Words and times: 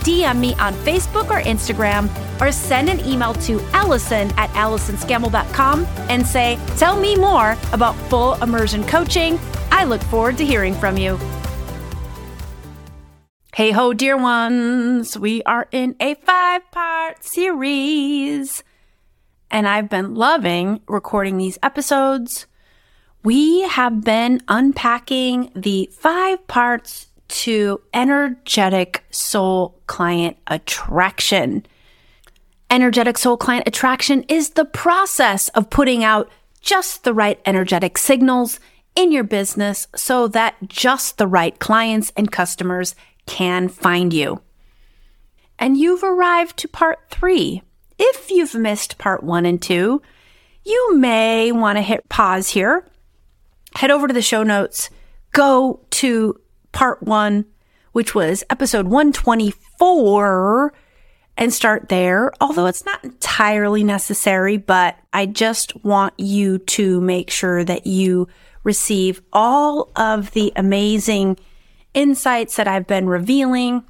DM 0.00 0.38
me 0.38 0.54
on 0.54 0.74
Facebook 0.74 1.30
or 1.30 1.40
Instagram 1.42 2.08
or 2.40 2.52
send 2.52 2.88
an 2.88 3.00
email 3.06 3.34
to 3.34 3.60
Allison 3.72 4.30
at 4.36 4.50
AllisonScammell.com 4.50 5.86
and 6.08 6.26
say, 6.26 6.58
Tell 6.76 6.98
me 6.98 7.16
more 7.16 7.56
about 7.72 7.94
full 8.08 8.34
immersion 8.42 8.84
coaching. 8.86 9.38
I 9.70 9.84
look 9.84 10.02
forward 10.02 10.38
to 10.38 10.44
hearing 10.44 10.74
from 10.74 10.96
you. 10.96 11.18
Hey 13.52 13.72
ho, 13.72 13.92
dear 13.92 14.16
ones. 14.16 15.18
We 15.18 15.42
are 15.42 15.66
in 15.72 15.96
a 16.00 16.14
five 16.14 16.70
part 16.70 17.24
series, 17.24 18.62
and 19.50 19.68
I've 19.68 19.90
been 19.90 20.14
loving 20.14 20.80
recording 20.86 21.36
these 21.36 21.58
episodes. 21.62 22.46
We 23.22 23.62
have 23.62 24.02
been 24.02 24.40
unpacking 24.48 25.50
the 25.54 25.90
five 25.92 26.46
parts 26.46 27.09
to 27.30 27.80
energetic 27.94 29.04
soul 29.10 29.80
client 29.86 30.36
attraction. 30.48 31.64
Energetic 32.68 33.16
soul 33.16 33.36
client 33.36 33.66
attraction 33.66 34.24
is 34.24 34.50
the 34.50 34.64
process 34.64 35.48
of 35.50 35.70
putting 35.70 36.04
out 36.04 36.30
just 36.60 37.04
the 37.04 37.14
right 37.14 37.40
energetic 37.46 37.96
signals 37.96 38.60
in 38.96 39.12
your 39.12 39.24
business 39.24 39.86
so 39.94 40.28
that 40.28 40.56
just 40.66 41.18
the 41.18 41.26
right 41.26 41.58
clients 41.58 42.12
and 42.16 42.30
customers 42.30 42.94
can 43.26 43.68
find 43.68 44.12
you. 44.12 44.42
And 45.58 45.76
you've 45.76 46.02
arrived 46.02 46.56
to 46.58 46.68
part 46.68 46.98
three. 47.10 47.62
If 47.98 48.30
you've 48.30 48.54
missed 48.54 48.98
part 48.98 49.22
one 49.22 49.46
and 49.46 49.60
two, 49.60 50.02
you 50.64 50.96
may 50.96 51.52
want 51.52 51.78
to 51.78 51.82
hit 51.82 52.08
pause 52.08 52.48
here, 52.48 52.86
head 53.76 53.90
over 53.90 54.08
to 54.08 54.14
the 54.14 54.22
show 54.22 54.42
notes, 54.42 54.90
go 55.32 55.80
to 55.90 56.40
part 56.72 57.02
one, 57.02 57.46
which 57.92 58.14
was 58.14 58.44
episode 58.50 58.86
124, 58.86 60.72
and 61.36 61.52
start 61.52 61.88
there. 61.88 62.32
Although 62.40 62.66
it's 62.66 62.84
not 62.84 63.02
entirely 63.02 63.82
necessary, 63.84 64.56
but 64.56 64.96
I 65.12 65.26
just 65.26 65.82
want 65.84 66.14
you 66.18 66.58
to 66.58 67.00
make 67.00 67.30
sure 67.30 67.64
that 67.64 67.86
you 67.86 68.28
receive 68.62 69.22
all 69.32 69.90
of 69.96 70.32
the 70.32 70.52
amazing 70.54 71.38
insights 71.94 72.56
that 72.56 72.68
I've 72.68 72.86
been 72.86 73.06
revealing. 73.08 73.84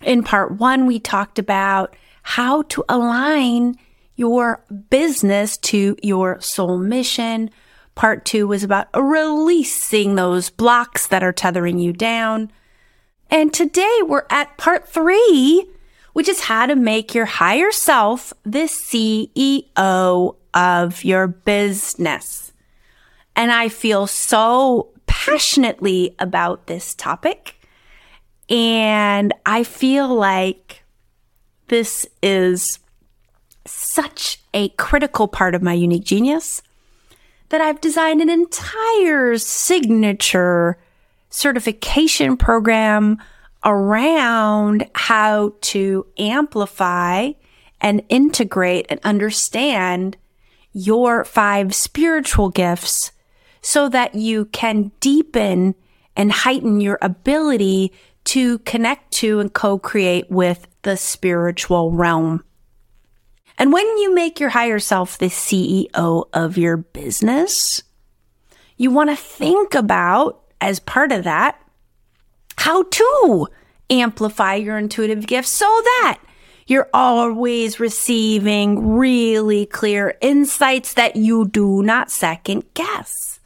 In 0.00 0.22
part 0.22 0.52
one, 0.52 0.86
we 0.86 0.98
talked 0.98 1.38
about 1.38 1.94
how 2.22 2.62
to 2.62 2.84
align 2.88 3.76
your 4.14 4.64
business 4.90 5.56
to 5.56 5.96
your 6.02 6.40
soul 6.40 6.78
mission. 6.78 7.50
Part 7.94 8.24
two 8.24 8.46
was 8.46 8.64
about 8.64 8.88
releasing 8.94 10.14
those 10.14 10.50
blocks 10.50 11.06
that 11.08 11.22
are 11.22 11.32
tethering 11.32 11.78
you 11.78 11.92
down. 11.92 12.50
And 13.30 13.52
today 13.52 14.00
we're 14.06 14.26
at 14.30 14.56
part 14.56 14.88
three, 14.88 15.66
which 16.12 16.28
is 16.28 16.40
how 16.40 16.66
to 16.66 16.74
make 16.74 17.14
your 17.14 17.26
higher 17.26 17.70
self 17.70 18.32
the 18.44 18.64
CEO 18.64 20.36
of 20.54 21.04
your 21.04 21.26
business. 21.26 22.52
And 23.36 23.50
I 23.50 23.68
feel 23.68 24.06
so 24.06 24.90
passionately 25.06 26.14
about 26.18 26.66
this 26.66 26.94
topic. 26.94 27.56
And 28.48 29.32
I 29.46 29.64
feel 29.64 30.08
like 30.08 30.82
this 31.68 32.06
is 32.22 32.78
such 33.64 34.42
a 34.52 34.68
critical 34.70 35.28
part 35.28 35.54
of 35.54 35.62
my 35.62 35.72
unique 35.72 36.04
genius 36.04 36.60
that 37.52 37.60
I've 37.60 37.82
designed 37.82 38.22
an 38.22 38.30
entire 38.30 39.36
signature 39.36 40.78
certification 41.28 42.38
program 42.38 43.18
around 43.62 44.88
how 44.94 45.52
to 45.60 46.06
amplify 46.18 47.32
and 47.78 48.02
integrate 48.08 48.86
and 48.88 48.98
understand 49.04 50.16
your 50.72 51.26
five 51.26 51.74
spiritual 51.74 52.48
gifts 52.48 53.12
so 53.60 53.86
that 53.90 54.14
you 54.14 54.46
can 54.46 54.90
deepen 55.00 55.74
and 56.16 56.32
heighten 56.32 56.80
your 56.80 56.98
ability 57.02 57.92
to 58.24 58.60
connect 58.60 59.12
to 59.12 59.40
and 59.40 59.52
co-create 59.52 60.30
with 60.30 60.66
the 60.82 60.96
spiritual 60.96 61.92
realm. 61.92 62.42
And 63.58 63.72
when 63.72 63.86
you 63.98 64.14
make 64.14 64.40
your 64.40 64.50
higher 64.50 64.78
self 64.78 65.18
the 65.18 65.26
CEO 65.26 66.28
of 66.32 66.58
your 66.58 66.76
business, 66.76 67.82
you 68.76 68.90
want 68.90 69.10
to 69.10 69.16
think 69.16 69.74
about 69.74 70.42
as 70.60 70.80
part 70.80 71.12
of 71.12 71.24
that 71.24 71.58
how 72.56 72.84
to 72.84 73.48
amplify 73.90 74.54
your 74.54 74.78
intuitive 74.78 75.26
gifts 75.26 75.50
so 75.50 75.66
that 75.66 76.20
you're 76.66 76.88
always 76.94 77.80
receiving 77.80 78.94
really 78.94 79.66
clear 79.66 80.16
insights 80.20 80.94
that 80.94 81.16
you 81.16 81.46
do 81.48 81.82
not 81.82 82.10
second 82.10 82.64
guess. 82.74 83.40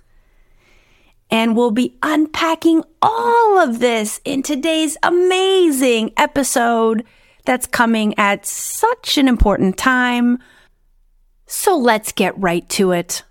And 1.31 1.57
we'll 1.57 1.73
be 1.73 1.97
unpacking 2.03 2.85
all 3.03 3.59
of 3.59 3.81
this 3.81 4.21
in 4.25 4.43
today's 4.43 4.97
amazing 5.03 6.13
episode 6.17 7.05
that's 7.47 7.67
coming 7.67 8.19
at 8.19 8.45
such 8.45 9.17
an 9.17 9.29
important 9.29 9.79
time. 9.79 10.39
So 11.47 11.77
let's 11.77 12.13
get 12.13 12.39
right 12.39 12.69
to 12.71 12.93
it. 12.93 13.23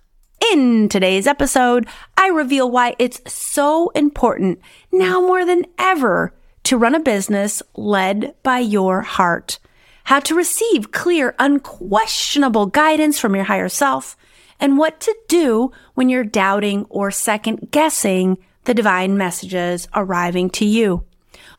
In 0.52 0.88
today's 0.88 1.26
episode, 1.26 1.86
I 2.16 2.28
reveal 2.28 2.70
why 2.70 2.94
it's 2.98 3.20
so 3.32 3.90
important 3.90 4.60
now 4.92 5.20
more 5.20 5.44
than 5.44 5.66
ever 5.78 6.34
to 6.64 6.76
run 6.76 6.94
a 6.94 7.00
business 7.00 7.62
led 7.74 8.34
by 8.42 8.58
your 8.58 9.02
heart, 9.02 9.58
how 10.04 10.20
to 10.20 10.34
receive 10.34 10.92
clear, 10.92 11.34
unquestionable 11.38 12.66
guidance 12.66 13.18
from 13.18 13.34
your 13.34 13.44
higher 13.44 13.68
self, 13.68 14.16
and 14.58 14.78
what 14.78 15.00
to 15.00 15.16
do 15.28 15.70
when 15.94 16.08
you're 16.08 16.24
doubting 16.24 16.86
or 16.88 17.10
second 17.10 17.68
guessing 17.70 18.38
the 18.64 18.74
divine 18.74 19.16
messages 19.16 19.88
arriving 19.94 20.50
to 20.50 20.64
you. 20.64 21.04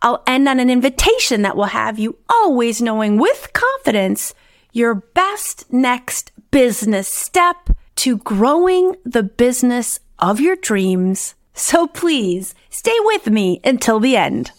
I'll 0.01 0.23
end 0.27 0.47
on 0.47 0.59
an 0.59 0.69
invitation 0.69 1.41
that 1.41 1.55
will 1.55 1.65
have 1.65 1.99
you 1.99 2.17
always 2.29 2.81
knowing 2.81 3.17
with 3.17 3.51
confidence 3.53 4.33
your 4.71 4.95
best 4.95 5.71
next 5.71 6.31
business 6.51 7.07
step 7.07 7.69
to 7.97 8.17
growing 8.17 8.95
the 9.05 9.23
business 9.23 9.99
of 10.19 10.39
your 10.39 10.55
dreams. 10.55 11.35
So 11.53 11.87
please 11.87 12.53
stay 12.69 12.97
with 13.01 13.27
me 13.27 13.59
until 13.63 13.99
the 13.99 14.17
end. 14.17 14.51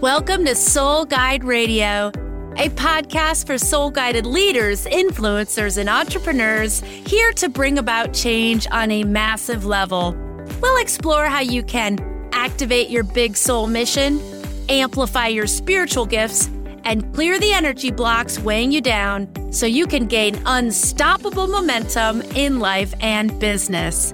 Welcome 0.00 0.44
to 0.46 0.54
Soul 0.54 1.04
Guide 1.04 1.44
Radio 1.44 2.10
a 2.56 2.68
podcast 2.70 3.46
for 3.46 3.56
soul 3.56 3.90
guided 3.90 4.26
leaders, 4.26 4.84
influencers, 4.86 5.78
and 5.78 5.88
entrepreneurs 5.88 6.80
here 6.80 7.32
to 7.32 7.48
bring 7.48 7.78
about 7.78 8.12
change 8.12 8.66
on 8.70 8.90
a 8.90 9.04
massive 9.04 9.64
level. 9.64 10.14
We'll 10.60 10.80
explore 10.80 11.26
how 11.26 11.40
you 11.40 11.62
can 11.62 11.96
activate 12.32 12.90
your 12.90 13.04
big 13.04 13.36
soul 13.36 13.66
mission, 13.66 14.20
amplify 14.68 15.28
your 15.28 15.46
spiritual 15.46 16.06
gifts, 16.06 16.48
and 16.84 17.14
clear 17.14 17.38
the 17.38 17.52
energy 17.52 17.90
blocks 17.90 18.38
weighing 18.38 18.72
you 18.72 18.80
down 18.80 19.28
so 19.52 19.66
you 19.66 19.86
can 19.86 20.06
gain 20.06 20.40
unstoppable 20.46 21.46
momentum 21.46 22.22
in 22.34 22.58
life 22.58 22.94
and 23.00 23.38
business. 23.38 24.12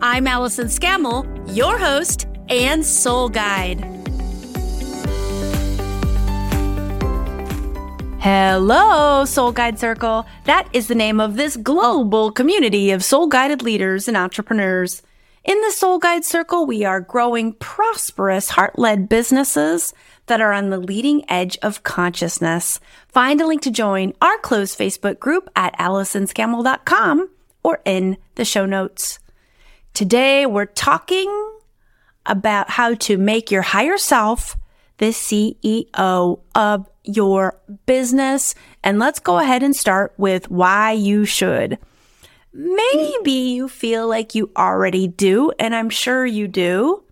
I'm 0.00 0.26
Allison 0.26 0.66
Scammell, 0.66 1.26
your 1.54 1.78
host 1.78 2.26
and 2.48 2.84
soul 2.84 3.28
guide. 3.28 3.84
Hello, 8.20 9.24
Soul 9.24 9.52
Guide 9.52 9.78
Circle. 9.78 10.26
That 10.44 10.68
is 10.72 10.88
the 10.88 10.94
name 10.94 11.20
of 11.20 11.36
this 11.36 11.56
global 11.56 12.32
community 12.32 12.90
of 12.90 13.04
soul 13.04 13.28
guided 13.28 13.62
leaders 13.62 14.08
and 14.08 14.16
entrepreneurs. 14.16 15.02
In 15.48 15.62
the 15.62 15.70
Soul 15.70 15.98
Guide 15.98 16.26
Circle, 16.26 16.66
we 16.66 16.84
are 16.84 17.00
growing 17.00 17.54
prosperous, 17.54 18.50
heart 18.50 18.78
led 18.78 19.08
businesses 19.08 19.94
that 20.26 20.42
are 20.42 20.52
on 20.52 20.68
the 20.68 20.76
leading 20.76 21.24
edge 21.30 21.56
of 21.62 21.82
consciousness. 21.82 22.80
Find 23.08 23.40
a 23.40 23.46
link 23.46 23.62
to 23.62 23.70
join 23.70 24.12
our 24.20 24.36
closed 24.40 24.78
Facebook 24.78 25.18
group 25.18 25.48
at 25.56 25.74
AllisonScammell.com 25.78 27.30
or 27.62 27.80
in 27.86 28.18
the 28.34 28.44
show 28.44 28.66
notes. 28.66 29.20
Today, 29.94 30.44
we're 30.44 30.66
talking 30.66 31.30
about 32.26 32.68
how 32.68 32.92
to 32.96 33.16
make 33.16 33.50
your 33.50 33.62
higher 33.62 33.96
self 33.96 34.54
the 34.98 35.12
CEO 35.12 36.40
of 36.54 36.90
your 37.04 37.58
business. 37.86 38.54
And 38.84 38.98
let's 38.98 39.18
go 39.18 39.38
ahead 39.38 39.62
and 39.62 39.74
start 39.74 40.12
with 40.18 40.50
why 40.50 40.92
you 40.92 41.24
should. 41.24 41.78
Maybe 42.52 43.32
you 43.32 43.68
feel 43.68 44.08
like 44.08 44.34
you 44.34 44.50
already 44.56 45.06
do, 45.06 45.52
and 45.58 45.74
I'm 45.74 45.90
sure 45.90 46.24
you 46.24 46.48
do. 46.48 47.04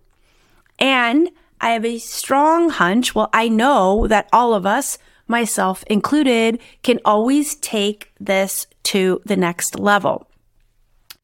And 0.79 1.29
I 1.61 1.71
have 1.71 1.85
a 1.85 1.99
strong 1.99 2.69
hunch. 2.69 3.15
Well, 3.15 3.29
I 3.33 3.47
know 3.47 4.07
that 4.07 4.29
all 4.33 4.53
of 4.53 4.65
us, 4.65 4.97
myself 5.27 5.83
included, 5.87 6.59
can 6.83 6.99
always 7.05 7.55
take 7.55 8.11
this 8.19 8.67
to 8.83 9.21
the 9.25 9.37
next 9.37 9.79
level. 9.79 10.29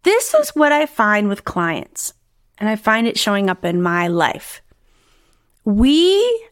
This 0.03 0.33
is 0.33 0.49
what 0.49 0.71
I 0.71 0.85
find 0.85 1.29
with 1.29 1.45
clients, 1.45 2.13
and 2.57 2.69
I 2.69 2.75
find 2.75 3.07
it 3.07 3.17
showing 3.17 3.49
up 3.49 3.63
in 3.63 3.81
my 3.81 4.07
life. 4.07 4.61
We 5.63 6.47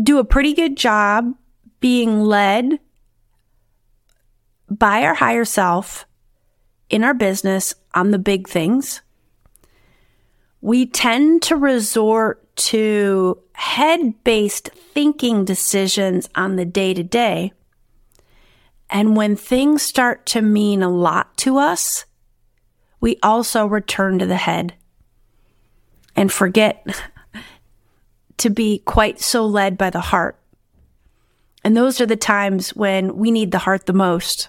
do 0.00 0.18
a 0.18 0.24
pretty 0.24 0.54
good 0.54 0.76
job 0.76 1.34
being 1.80 2.20
led 2.20 2.78
by 4.70 5.02
our 5.02 5.14
higher 5.14 5.44
self 5.44 6.06
in 6.94 7.02
our 7.02 7.12
business 7.12 7.74
on 7.92 8.12
the 8.12 8.20
big 8.20 8.46
things. 8.46 9.02
We 10.60 10.86
tend 10.86 11.42
to 11.42 11.56
resort 11.56 12.56
to 12.56 13.42
head 13.54 14.22
based 14.22 14.68
thinking 14.68 15.44
decisions 15.44 16.28
on 16.36 16.54
the 16.54 16.64
day 16.64 16.94
to 16.94 17.02
day. 17.02 17.52
And 18.88 19.16
when 19.16 19.34
things 19.34 19.82
start 19.82 20.24
to 20.26 20.40
mean 20.40 20.84
a 20.84 20.88
lot 20.88 21.36
to 21.38 21.58
us, 21.58 22.04
we 23.00 23.18
also 23.24 23.66
return 23.66 24.20
to 24.20 24.26
the 24.26 24.36
head 24.36 24.74
and 26.14 26.30
forget 26.30 26.86
to 28.36 28.50
be 28.50 28.78
quite 28.78 29.20
so 29.20 29.44
led 29.44 29.76
by 29.76 29.90
the 29.90 30.00
heart. 30.00 30.38
And 31.64 31.76
those 31.76 32.00
are 32.00 32.06
the 32.06 32.14
times 32.14 32.76
when 32.76 33.16
we 33.16 33.32
need 33.32 33.50
the 33.50 33.58
heart 33.58 33.86
the 33.86 33.92
most. 33.92 34.48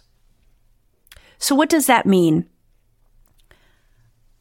So, 1.38 1.56
what 1.56 1.70
does 1.70 1.88
that 1.88 2.06
mean? 2.06 2.46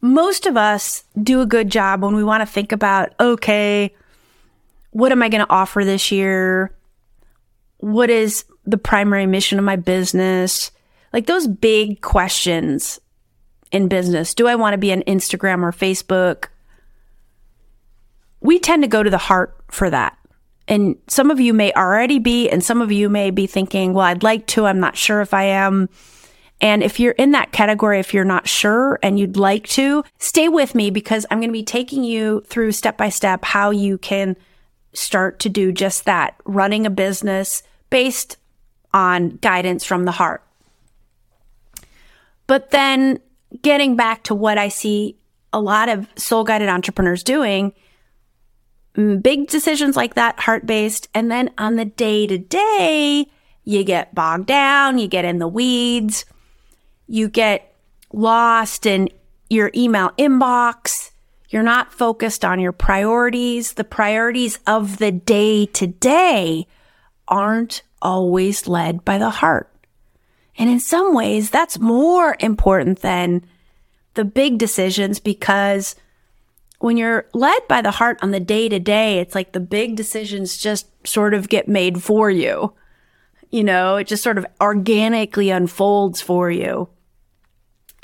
Most 0.00 0.46
of 0.46 0.56
us 0.56 1.04
do 1.22 1.40
a 1.40 1.46
good 1.46 1.70
job 1.70 2.02
when 2.02 2.14
we 2.14 2.24
want 2.24 2.42
to 2.42 2.46
think 2.46 2.72
about, 2.72 3.14
okay, 3.18 3.94
what 4.90 5.12
am 5.12 5.22
I 5.22 5.28
going 5.28 5.44
to 5.44 5.52
offer 5.52 5.84
this 5.84 6.12
year? 6.12 6.74
What 7.78 8.10
is 8.10 8.44
the 8.64 8.78
primary 8.78 9.26
mission 9.26 9.58
of 9.58 9.64
my 9.64 9.76
business? 9.76 10.70
Like 11.12 11.26
those 11.26 11.46
big 11.46 12.00
questions 12.00 13.00
in 13.72 13.88
business. 13.88 14.34
Do 14.34 14.46
I 14.46 14.54
want 14.54 14.74
to 14.74 14.78
be 14.78 14.92
on 14.92 15.02
Instagram 15.02 15.62
or 15.62 15.72
Facebook? 15.72 16.46
We 18.40 18.58
tend 18.58 18.82
to 18.82 18.88
go 18.88 19.02
to 19.02 19.10
the 19.10 19.18
heart 19.18 19.56
for 19.70 19.90
that. 19.90 20.16
And 20.68 20.96
some 21.08 21.30
of 21.30 21.40
you 21.40 21.52
may 21.52 21.72
already 21.72 22.18
be, 22.18 22.48
and 22.48 22.64
some 22.64 22.80
of 22.80 22.90
you 22.90 23.08
may 23.08 23.30
be 23.30 23.46
thinking, 23.46 23.92
well, 23.92 24.06
I'd 24.06 24.22
like 24.22 24.46
to, 24.48 24.66
I'm 24.66 24.80
not 24.80 24.96
sure 24.96 25.20
if 25.20 25.34
I 25.34 25.44
am. 25.44 25.88
And 26.60 26.82
if 26.82 27.00
you're 27.00 27.12
in 27.12 27.32
that 27.32 27.52
category, 27.52 27.98
if 28.00 28.14
you're 28.14 28.24
not 28.24 28.48
sure 28.48 28.98
and 29.02 29.18
you'd 29.18 29.36
like 29.36 29.66
to, 29.68 30.04
stay 30.18 30.48
with 30.48 30.74
me 30.74 30.90
because 30.90 31.26
I'm 31.30 31.38
going 31.38 31.48
to 31.48 31.52
be 31.52 31.64
taking 31.64 32.04
you 32.04 32.42
through 32.46 32.72
step 32.72 32.96
by 32.96 33.08
step 33.08 33.44
how 33.44 33.70
you 33.70 33.98
can 33.98 34.36
start 34.92 35.40
to 35.40 35.48
do 35.48 35.72
just 35.72 36.04
that, 36.04 36.36
running 36.44 36.86
a 36.86 36.90
business 36.90 37.62
based 37.90 38.36
on 38.92 39.30
guidance 39.42 39.84
from 39.84 40.04
the 40.04 40.12
heart. 40.12 40.42
But 42.46 42.70
then 42.70 43.18
getting 43.62 43.96
back 43.96 44.22
to 44.24 44.34
what 44.34 44.56
I 44.56 44.68
see 44.68 45.18
a 45.52 45.60
lot 45.60 45.88
of 45.88 46.08
soul 46.16 46.44
guided 46.44 46.68
entrepreneurs 46.68 47.22
doing, 47.22 47.72
mm, 48.96 49.22
big 49.22 49.48
decisions 49.48 49.96
like 49.96 50.14
that, 50.14 50.40
heart 50.40 50.66
based. 50.66 51.08
And 51.14 51.30
then 51.30 51.50
on 51.58 51.76
the 51.76 51.84
day 51.84 52.26
to 52.26 52.38
day, 52.38 53.26
you 53.64 53.82
get 53.82 54.14
bogged 54.14 54.46
down, 54.46 54.98
you 54.98 55.08
get 55.08 55.24
in 55.24 55.38
the 55.38 55.48
weeds 55.48 56.24
you 57.06 57.28
get 57.28 57.74
lost 58.12 58.86
in 58.86 59.08
your 59.50 59.70
email 59.74 60.10
inbox. 60.18 61.10
You're 61.48 61.62
not 61.62 61.92
focused 61.92 62.44
on 62.44 62.60
your 62.60 62.72
priorities. 62.72 63.74
The 63.74 63.84
priorities 63.84 64.58
of 64.66 64.98
the 64.98 65.12
day 65.12 65.66
to 65.66 65.86
day 65.86 66.66
aren't 67.28 67.82
always 68.02 68.66
led 68.66 69.04
by 69.04 69.18
the 69.18 69.30
heart. 69.30 69.70
And 70.56 70.70
in 70.70 70.80
some 70.80 71.14
ways, 71.14 71.50
that's 71.50 71.78
more 71.78 72.36
important 72.40 73.00
than 73.00 73.44
the 74.14 74.24
big 74.24 74.58
decisions 74.58 75.18
because 75.18 75.96
when 76.78 76.96
you're 76.96 77.26
led 77.32 77.66
by 77.68 77.82
the 77.82 77.90
heart 77.90 78.18
on 78.22 78.30
the 78.30 78.40
day 78.40 78.68
to 78.68 78.78
day, 78.78 79.18
it's 79.18 79.34
like 79.34 79.52
the 79.52 79.60
big 79.60 79.96
decisions 79.96 80.56
just 80.56 80.86
sort 81.06 81.34
of 81.34 81.48
get 81.48 81.66
made 81.66 82.02
for 82.02 82.30
you. 82.30 82.72
You 83.54 83.62
know, 83.62 83.98
it 83.98 84.08
just 84.08 84.24
sort 84.24 84.36
of 84.36 84.44
organically 84.60 85.50
unfolds 85.50 86.20
for 86.20 86.50
you. 86.50 86.88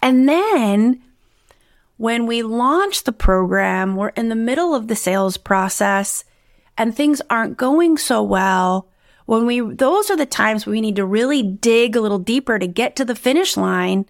And 0.01 0.29
then 0.29 1.03
when 1.97 2.27
we 2.27 2.45
launch 2.45 3.03
the 3.03 3.11
program, 3.11 3.97
we're 3.97 4.11
in 4.11 4.29
the 4.29 4.37
middle 4.37 4.77
of 4.77 4.87
the 4.87 4.95
sales 4.95 5.37
process 5.37 6.23
and 6.79 6.95
things 6.95 7.21
aren't 7.29 7.57
going 7.57 7.99
so 7.99 8.23
well. 8.23 8.87
When 9.27 9.45
we, 9.45 9.59
those 9.59 10.09
are 10.09 10.17
the 10.17 10.25
times 10.25 10.67
we 10.67 10.81
need 10.81 10.95
to 10.95 11.05
really 11.05 11.43
dig 11.43 11.97
a 11.97 12.01
little 12.01 12.21
deeper 12.21 12.57
to 12.61 12.69
get 12.69 12.95
to 12.95 13.05
the 13.05 13.17
finish 13.17 13.57
line 13.57 14.07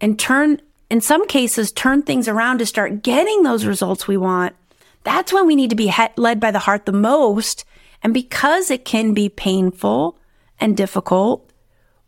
and 0.00 0.18
turn, 0.18 0.62
in 0.88 1.02
some 1.02 1.26
cases, 1.26 1.72
turn 1.72 2.00
things 2.00 2.26
around 2.26 2.56
to 2.60 2.64
start 2.64 3.02
getting 3.02 3.42
those 3.42 3.66
results 3.66 4.08
we 4.08 4.16
want. 4.16 4.56
That's 5.02 5.30
when 5.30 5.46
we 5.46 5.56
need 5.56 5.68
to 5.68 5.76
be 5.76 5.92
led 6.16 6.40
by 6.40 6.50
the 6.50 6.60
heart 6.60 6.86
the 6.86 6.92
most. 6.92 7.66
And 8.02 8.14
because 8.14 8.70
it 8.70 8.86
can 8.86 9.12
be 9.12 9.28
painful 9.28 10.16
and 10.60 10.76
difficult, 10.76 11.50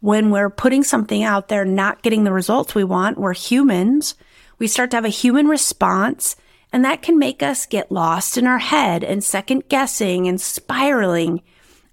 when 0.01 0.31
we're 0.31 0.51
putting 0.51 0.85
something 0.85 1.23
out 1.23 1.49
there, 1.49 1.65
not 1.65 2.03
getting 2.03 2.25
the 2.25 2.33
results 2.33 2.75
we 2.75 2.85
want, 2.85 3.19
we're 3.19 3.35
humans. 3.35 4.15
We 4.59 4.67
start 4.67 4.91
to 4.93 4.97
have 4.99 5.05
a 5.05 5.09
human 5.09 5.49
response 5.49 6.37
and 6.73 6.85
that 6.85 7.03
can 7.03 7.19
make 7.19 7.43
us 7.43 7.67
get 7.67 7.91
lost 7.93 8.37
in 8.37 8.47
our 8.47 8.59
head 8.59 9.05
and 9.05 9.23
second 9.23 9.69
guessing 9.69 10.29
and 10.29 10.39
spiraling 10.39 11.43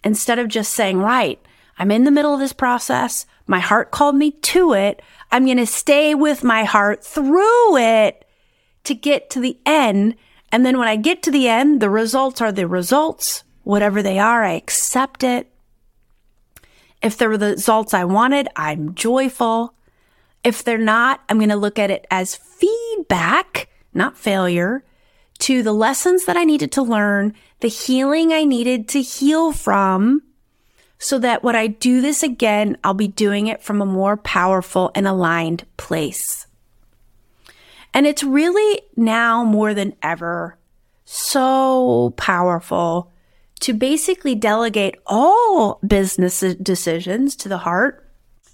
instead 0.04 0.40
of 0.40 0.48
just 0.48 0.74
saying, 0.74 0.98
right, 0.98 1.40
I'm 1.78 1.92
in 1.92 2.04
the 2.04 2.12
middle 2.12 2.34
of 2.34 2.40
this 2.40 2.52
process. 2.52 3.26
My 3.48 3.60
heart 3.60 3.92
called 3.92 4.16
me 4.16 4.32
to 4.32 4.74
it. 4.74 5.02
I'm 5.32 5.46
going 5.46 5.56
to 5.56 5.66
stay 5.66 6.14
with 6.14 6.44
my 6.44 6.66
heart 6.66 7.04
through 7.04 7.78
it 7.78 8.26
to 8.84 8.94
get 8.94 9.30
to 9.30 9.40
the 9.40 9.58
end. 9.66 10.16
And 10.52 10.66
then 10.66 10.78
when 10.78 10.88
I 10.90 10.98
get 10.98 11.24
to 11.24 11.32
the 11.32 11.48
end, 11.48 11.82
the 11.82 11.90
results 11.90 12.42
are 12.42 12.52
the 12.52 12.68
results. 12.68 13.46
Whatever 13.64 14.04
they 14.04 14.20
are, 14.20 14.44
I 14.44 14.54
accept 14.54 15.24
it. 15.24 15.50
If 17.04 17.18
they're 17.18 17.38
the 17.38 17.52
results 17.52 17.94
I 17.94 18.06
wanted, 18.06 18.48
I'm 18.56 18.96
joyful. 18.96 19.76
If 20.44 20.64
they're 20.64 20.78
not, 20.78 21.22
I'm 21.28 21.38
going 21.38 21.50
to 21.50 21.56
look 21.56 21.78
at 21.78 21.92
it 21.92 22.08
as 22.10 22.36
feedback, 22.36 23.68
not 23.94 24.18
failure, 24.18 24.84
to 25.40 25.62
the 25.62 25.74
lessons 25.74 26.26
that 26.26 26.38
I 26.38 26.46
needed 26.46 26.72
to 26.74 26.82
learn, 26.82 27.34
the 27.60 27.68
healing 27.68 28.32
I 28.32 28.46
needed 28.46 28.88
to 28.90 29.02
heal 29.02 29.52
from, 29.52 30.22
so 30.98 31.20
that 31.20 31.44
when 31.44 31.56
I 31.56 31.68
do 31.68 32.00
this 32.00 32.24
again, 32.24 32.78
I'll 32.84 32.94
be 32.94 33.10
doing 33.10 33.48
it 33.48 33.62
from 33.62 33.82
a 33.82 33.86
more 33.86 34.16
powerful 34.16 34.92
and 34.96 35.06
aligned 35.06 35.66
place. 35.76 36.48
And 37.94 38.08
it's 38.08 38.24
really 38.24 38.82
now 38.96 39.44
more 39.44 39.74
than 39.74 39.96
ever 40.02 40.58
so 41.04 42.14
powerful 42.16 43.12
to 43.64 43.74
basically 43.74 44.36
delegate 44.36 44.96
all 45.06 45.80
business 45.88 46.42
decisions 46.62 47.34
to 47.38 47.48
the 47.48 47.60
heart 47.60 48.06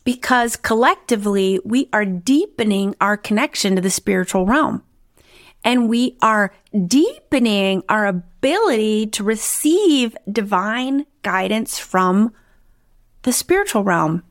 because 0.03 0.55
collectively 0.55 1.59
we 1.65 1.89
are 1.91 2.05
deepening 2.05 2.95
our 3.01 3.17
connection 3.17 3.75
to 3.75 3.81
the 3.81 3.89
spiritual 3.89 4.45
realm. 4.45 4.83
And 5.63 5.89
we 5.89 6.15
are 6.21 6.53
deepening 6.85 7.81
our 7.89 8.05
ability 8.05 9.07
to 9.07 9.23
receive 9.23 10.15
divine 10.31 11.07
guidance 11.23 11.79
from 11.79 12.31
the 13.23 13.33
spiritual 13.33 13.83
realm. 13.83 14.21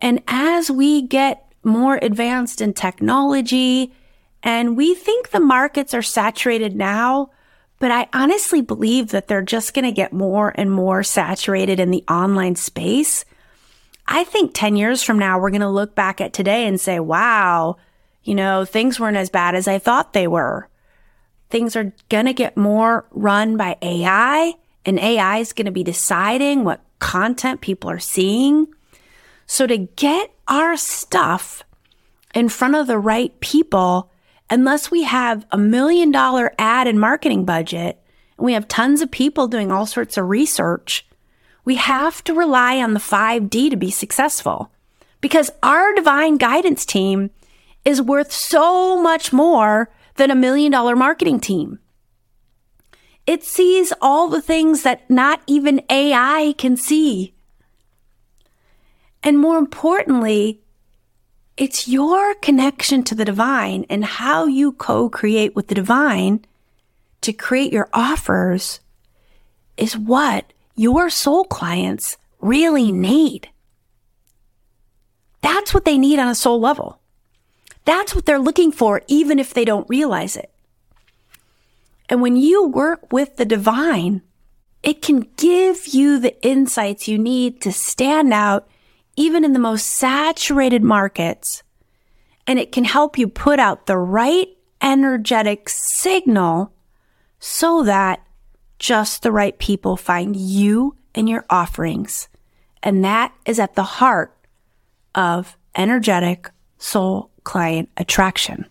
And 0.00 0.20
as 0.26 0.68
we 0.68 1.02
get 1.02 1.52
more 1.62 2.00
advanced 2.02 2.60
in 2.60 2.74
technology, 2.74 3.94
and 4.42 4.76
we 4.76 4.96
think 4.96 5.30
the 5.30 5.38
markets 5.38 5.94
are 5.94 6.02
saturated 6.02 6.74
now, 6.74 7.30
but 7.78 7.90
I 7.90 8.08
honestly 8.12 8.62
believe 8.62 9.08
that 9.08 9.28
they're 9.28 9.42
just 9.42 9.74
going 9.74 9.84
to 9.84 9.92
get 9.92 10.12
more 10.12 10.52
and 10.56 10.70
more 10.70 11.02
saturated 11.02 11.78
in 11.78 11.90
the 11.90 12.04
online 12.08 12.56
space. 12.56 13.24
I 14.08 14.24
think 14.24 14.52
10 14.54 14.76
years 14.76 15.02
from 15.02 15.18
now, 15.18 15.38
we're 15.38 15.50
going 15.50 15.60
to 15.60 15.68
look 15.68 15.94
back 15.94 16.20
at 16.20 16.32
today 16.32 16.66
and 16.66 16.80
say, 16.80 17.00
wow, 17.00 17.76
you 18.22 18.34
know, 18.34 18.64
things 18.64 18.98
weren't 18.98 19.16
as 19.16 19.30
bad 19.30 19.54
as 19.54 19.68
I 19.68 19.78
thought 19.78 20.12
they 20.12 20.26
were. 20.26 20.68
Things 21.50 21.76
are 21.76 21.92
going 22.08 22.26
to 22.26 22.32
get 22.32 22.56
more 22.56 23.06
run 23.10 23.56
by 23.56 23.76
AI 23.82 24.54
and 24.84 24.98
AI 24.98 25.38
is 25.38 25.52
going 25.52 25.66
to 25.66 25.72
be 25.72 25.82
deciding 25.82 26.64
what 26.64 26.80
content 26.98 27.60
people 27.60 27.90
are 27.90 27.98
seeing. 27.98 28.68
So 29.46 29.66
to 29.66 29.76
get 29.76 30.30
our 30.48 30.76
stuff 30.76 31.62
in 32.34 32.48
front 32.48 32.76
of 32.76 32.86
the 32.86 32.98
right 32.98 33.38
people, 33.40 34.10
unless 34.50 34.90
we 34.90 35.02
have 35.02 35.46
a 35.50 35.58
million 35.58 36.10
dollar 36.10 36.54
ad 36.58 36.86
and 36.86 37.00
marketing 37.00 37.44
budget 37.44 38.00
and 38.38 38.44
we 38.44 38.52
have 38.52 38.68
tons 38.68 39.00
of 39.00 39.10
people 39.10 39.48
doing 39.48 39.72
all 39.72 39.86
sorts 39.86 40.16
of 40.16 40.28
research, 40.28 41.06
We 41.64 41.74
have 41.76 42.22
to 42.24 42.32
rely 42.32 42.80
on 42.80 42.94
the 42.94 43.00
5D 43.00 43.70
to 43.70 43.76
be 43.76 43.90
successful 43.90 44.70
because 45.20 45.50
our 45.64 45.92
divine 45.94 46.36
guidance 46.36 46.86
team 46.86 47.30
is 47.84 48.00
worth 48.00 48.30
so 48.30 49.02
much 49.02 49.32
more 49.32 49.90
than 50.14 50.30
a 50.30 50.36
million 50.36 50.70
dollar 50.70 50.94
marketing 50.94 51.40
team. 51.40 51.80
It 53.26 53.42
sees 53.42 53.92
all 54.00 54.28
the 54.28 54.40
things 54.40 54.82
that 54.82 55.10
not 55.10 55.40
even 55.48 55.82
AI 55.90 56.54
can 56.56 56.76
see. 56.76 57.34
And 59.22 59.40
more 59.40 59.58
importantly, 59.58 60.62
it's 61.56 61.88
your 61.88 62.34
connection 62.34 63.02
to 63.04 63.14
the 63.14 63.24
divine 63.24 63.86
and 63.88 64.04
how 64.04 64.44
you 64.44 64.72
co 64.72 65.08
create 65.08 65.56
with 65.56 65.68
the 65.68 65.74
divine 65.74 66.44
to 67.22 67.32
create 67.32 67.72
your 67.72 67.88
offers 67.92 68.80
is 69.76 69.96
what 69.96 70.52
your 70.74 71.08
soul 71.08 71.44
clients 71.44 72.18
really 72.40 72.92
need. 72.92 73.48
That's 75.40 75.72
what 75.72 75.84
they 75.84 75.96
need 75.96 76.18
on 76.18 76.28
a 76.28 76.34
soul 76.34 76.60
level. 76.60 76.98
That's 77.84 78.14
what 78.14 78.26
they're 78.26 78.38
looking 78.38 78.72
for, 78.72 79.02
even 79.06 79.38
if 79.38 79.54
they 79.54 79.64
don't 79.64 79.88
realize 79.88 80.36
it. 80.36 80.50
And 82.08 82.20
when 82.20 82.36
you 82.36 82.66
work 82.66 83.12
with 83.12 83.36
the 83.36 83.44
divine, 83.44 84.22
it 84.82 85.02
can 85.02 85.28
give 85.36 85.88
you 85.88 86.18
the 86.18 86.40
insights 86.46 87.08
you 87.08 87.18
need 87.18 87.60
to 87.62 87.72
stand 87.72 88.32
out 88.32 88.68
even 89.16 89.44
in 89.44 89.52
the 89.52 89.58
most 89.58 89.86
saturated 89.86 90.82
markets. 90.82 91.62
And 92.46 92.58
it 92.58 92.70
can 92.70 92.84
help 92.84 93.18
you 93.18 93.26
put 93.26 93.58
out 93.58 93.86
the 93.86 93.96
right 93.96 94.48
energetic 94.80 95.68
signal 95.68 96.72
so 97.40 97.82
that 97.82 98.24
just 98.78 99.22
the 99.22 99.32
right 99.32 99.58
people 99.58 99.96
find 99.96 100.36
you 100.36 100.96
and 101.14 101.28
your 101.28 101.44
offerings. 101.50 102.28
And 102.82 103.04
that 103.04 103.32
is 103.46 103.58
at 103.58 103.74
the 103.74 103.82
heart 103.82 104.36
of 105.14 105.56
energetic 105.74 106.50
soul 106.78 107.30
client 107.42 107.88
attraction. 107.96 108.66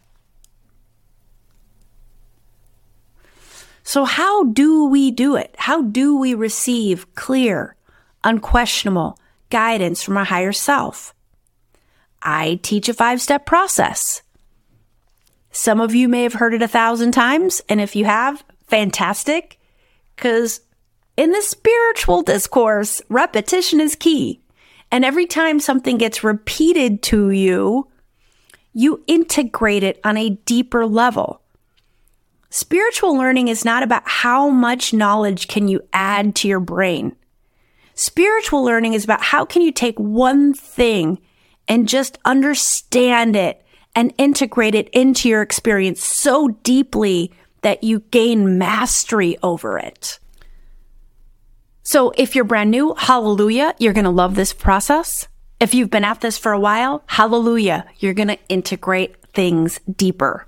So 3.84 4.06
how 4.06 4.46
do 4.46 4.86
we 4.86 5.12
do 5.12 5.36
it? 5.36 5.54
How 5.58 5.84
do 5.84 6.18
we 6.18 6.34
receive 6.34 7.14
clear, 7.14 7.76
unquestionable 8.24 9.20
guidance 9.56 10.04
from 10.04 10.18
our 10.18 10.26
higher 10.26 10.52
self? 10.52 11.16
I 12.22 12.60
teach 12.62 12.90
a 12.90 12.94
five 12.94 13.22
step 13.22 13.46
process. 13.46 14.22
Some 15.52 15.80
of 15.80 15.96
you 15.96 16.10
may 16.10 16.24
have 16.24 16.34
heard 16.34 16.54
it 16.54 16.62
a 16.62 16.68
thousand 16.68 17.14
times. 17.14 17.62
And 17.70 17.80
if 17.80 17.96
you 17.96 18.04
have, 18.04 18.44
fantastic. 18.68 19.58
Cause 20.18 20.60
in 21.16 21.32
the 21.32 21.42
spiritual 21.42 22.22
discourse, 22.22 23.02
repetition 23.08 23.80
is 23.80 23.96
key. 23.96 24.42
And 24.92 25.06
every 25.06 25.26
time 25.26 25.62
something 25.62 25.98
gets 25.98 26.22
repeated 26.22 27.02
to 27.04 27.30
you, 27.30 27.88
you 28.74 29.02
integrate 29.08 29.84
it 29.84 30.02
on 30.04 30.18
a 30.18 30.32
deeper 30.32 30.86
level. 30.86 31.40
Spiritual 32.50 33.18
learning 33.18 33.48
is 33.48 33.64
not 33.64 33.84
about 33.84 34.04
how 34.06 34.50
much 34.50 34.94
knowledge 34.94 35.48
can 35.48 35.70
you 35.70 35.80
add 35.94 36.36
to 36.36 36.50
your 36.50 36.60
brain. 36.60 37.16
Spiritual 37.96 38.64
learning 38.64 38.94
is 38.94 39.06
about 39.06 39.24
how 39.24 39.46
can 39.46 39.62
you 39.62 39.72
take 39.72 39.98
one 39.98 40.54
thing 40.54 41.20
and 41.68 41.88
just 41.88 42.18
understand 42.26 43.36
it 43.36 43.66
and 43.96 44.14
integrate 44.18 44.76
it 44.76 44.90
into 44.90 45.30
your 45.30 45.42
experience 45.42 46.04
so 46.04 46.50
deeply 46.50 47.32
that 47.62 47.84
you 47.84 48.02
gain 48.12 48.58
mastery 48.58 49.38
over 49.42 49.80
it. 49.80 50.20
So 51.84 52.12
if 52.18 52.36
you're 52.36 52.44
brand 52.44 52.70
new, 52.70 52.94
hallelujah, 52.98 53.74
you're 53.80 53.94
going 53.94 54.04
to 54.04 54.10
love 54.10 54.36
this 54.36 54.52
process. 54.52 55.28
If 55.62 55.74
you've 55.74 55.90
been 55.90 56.04
at 56.04 56.20
this 56.20 56.38
for 56.38 56.52
a 56.52 56.60
while, 56.60 57.04
hallelujah, 57.08 57.86
you're 58.00 58.14
going 58.14 58.28
to 58.28 58.40
integrate 58.50 59.16
things 59.28 59.80
deeper. 59.90 60.48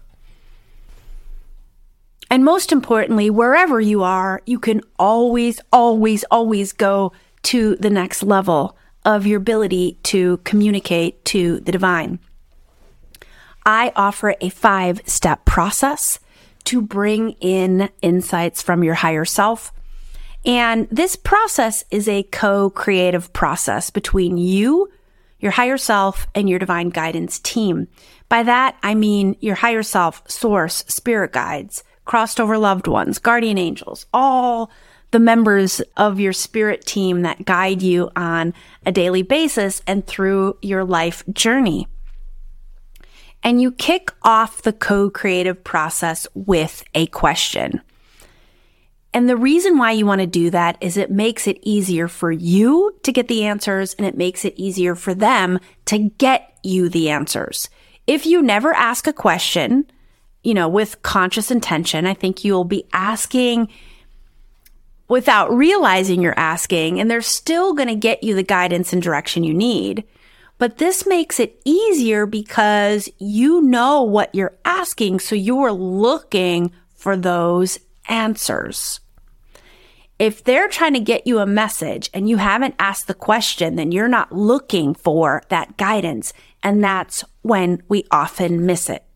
And 2.29 2.43
most 2.43 2.73
importantly, 2.73 3.29
wherever 3.29 3.79
you 3.79 4.03
are, 4.03 4.41
you 4.45 4.59
can 4.59 4.81
always, 4.99 5.61
always, 5.71 6.25
always 6.25 6.73
go 6.73 7.13
to 7.47 7.77
the 7.77 7.89
next 7.89 8.23
level 8.23 8.77
of 9.05 9.25
your 9.25 9.37
ability 9.37 9.97
to 10.03 10.35
communicate 10.43 11.23
to 11.23 11.61
the 11.61 11.71
divine. 11.71 12.19
I 13.65 13.93
offer 13.95 14.35
a 14.41 14.49
five 14.49 14.99
step 15.05 15.45
process 15.45 16.19
to 16.65 16.81
bring 16.81 17.31
in 17.39 17.89
insights 18.01 18.61
from 18.61 18.83
your 18.83 18.95
higher 18.95 19.23
self. 19.23 19.71
And 20.45 20.89
this 20.91 21.15
process 21.15 21.85
is 21.89 22.09
a 22.09 22.23
co 22.23 22.69
creative 22.69 23.31
process 23.31 23.91
between 23.91 24.37
you, 24.37 24.91
your 25.39 25.53
higher 25.53 25.77
self, 25.77 26.27
and 26.35 26.49
your 26.49 26.59
divine 26.59 26.89
guidance 26.89 27.39
team. 27.39 27.87
By 28.27 28.43
that, 28.43 28.75
I 28.83 28.93
mean 28.93 29.37
your 29.39 29.55
higher 29.55 29.83
self, 29.83 30.21
source, 30.29 30.83
spirit 30.89 31.31
guides, 31.31 31.85
crossed 32.03 32.41
over 32.41 32.57
loved 32.57 32.87
ones, 32.87 33.19
guardian 33.19 33.57
angels, 33.57 34.05
all 34.13 34.69
the 35.11 35.19
members 35.19 35.81
of 35.95 36.19
your 36.19 36.33
spirit 36.33 36.85
team 36.85 37.21
that 37.21 37.45
guide 37.45 37.81
you 37.81 38.09
on 38.15 38.53
a 38.85 38.91
daily 38.91 39.21
basis 39.21 39.81
and 39.87 40.05
through 40.05 40.57
your 40.61 40.83
life 40.83 41.23
journey. 41.31 41.87
And 43.43 43.61
you 43.61 43.71
kick 43.71 44.11
off 44.23 44.63
the 44.63 44.73
co 44.73 45.09
creative 45.09 45.63
process 45.63 46.27
with 46.33 46.83
a 46.93 47.07
question. 47.07 47.81
And 49.13 49.29
the 49.29 49.37
reason 49.37 49.77
why 49.77 49.93
you 49.93 50.05
want 50.05 50.21
to 50.21 50.27
do 50.27 50.49
that 50.49 50.77
is 50.81 50.97
it 50.97 51.09
makes 51.09 51.47
it 51.47 51.57
easier 51.61 52.07
for 52.07 52.31
you 52.31 52.95
to 53.03 53.11
get 53.11 53.27
the 53.27 53.45
answers 53.45 53.93
and 53.93 54.05
it 54.05 54.17
makes 54.17 54.43
it 54.43 54.53
easier 54.57 54.95
for 54.95 55.13
them 55.13 55.59
to 55.85 55.97
get 56.17 56.59
you 56.61 56.89
the 56.89 57.09
answers. 57.09 57.69
If 58.05 58.25
you 58.25 58.41
never 58.41 58.73
ask 58.73 59.07
a 59.07 59.13
question, 59.13 59.85
you 60.47 60.53
know, 60.53 60.69
with 60.69 61.01
conscious 61.01 61.51
intention. 61.51 62.05
I 62.05 62.13
think 62.13 62.45
you'll 62.45 62.63
be 62.63 62.85
asking 62.93 63.67
without 65.07 65.51
realizing 65.51 66.21
you're 66.21 66.37
asking, 66.37 66.99
and 66.99 67.09
they're 67.09 67.21
still 67.21 67.73
going 67.73 67.87
to 67.87 67.95
get 67.95 68.23
you 68.23 68.35
the 68.35 68.43
guidance 68.43 68.93
and 68.93 69.01
direction 69.01 69.43
you 69.43 69.53
need. 69.53 70.03
But 70.57 70.77
this 70.77 71.05
makes 71.05 71.39
it 71.39 71.61
easier 71.65 72.25
because 72.25 73.09
you 73.19 73.61
know 73.61 74.01
what 74.01 74.33
you're 74.33 74.57
asking, 74.65 75.19
so 75.19 75.35
you're 75.35 75.71
looking 75.71 76.71
for 76.95 77.15
those 77.15 77.79
answers. 78.09 78.99
If 80.19 80.43
they're 80.43 80.67
trying 80.67 80.93
to 80.93 80.99
get 80.99 81.27
you 81.27 81.39
a 81.39 81.45
message 81.45 82.09
and 82.11 82.27
you 82.27 82.37
haven't 82.37 82.73
asked 82.79 83.05
the 83.05 83.13
question, 83.13 83.75
then 83.75 83.91
you're 83.91 84.07
not 84.07 84.31
looking 84.31 84.95
for 84.95 85.43
that 85.49 85.77
guidance. 85.77 86.33
And 86.63 86.83
that's 86.83 87.23
when 87.43 87.83
we 87.87 88.03
often 88.09 88.65
miss 88.65 88.89
it. 88.89 89.06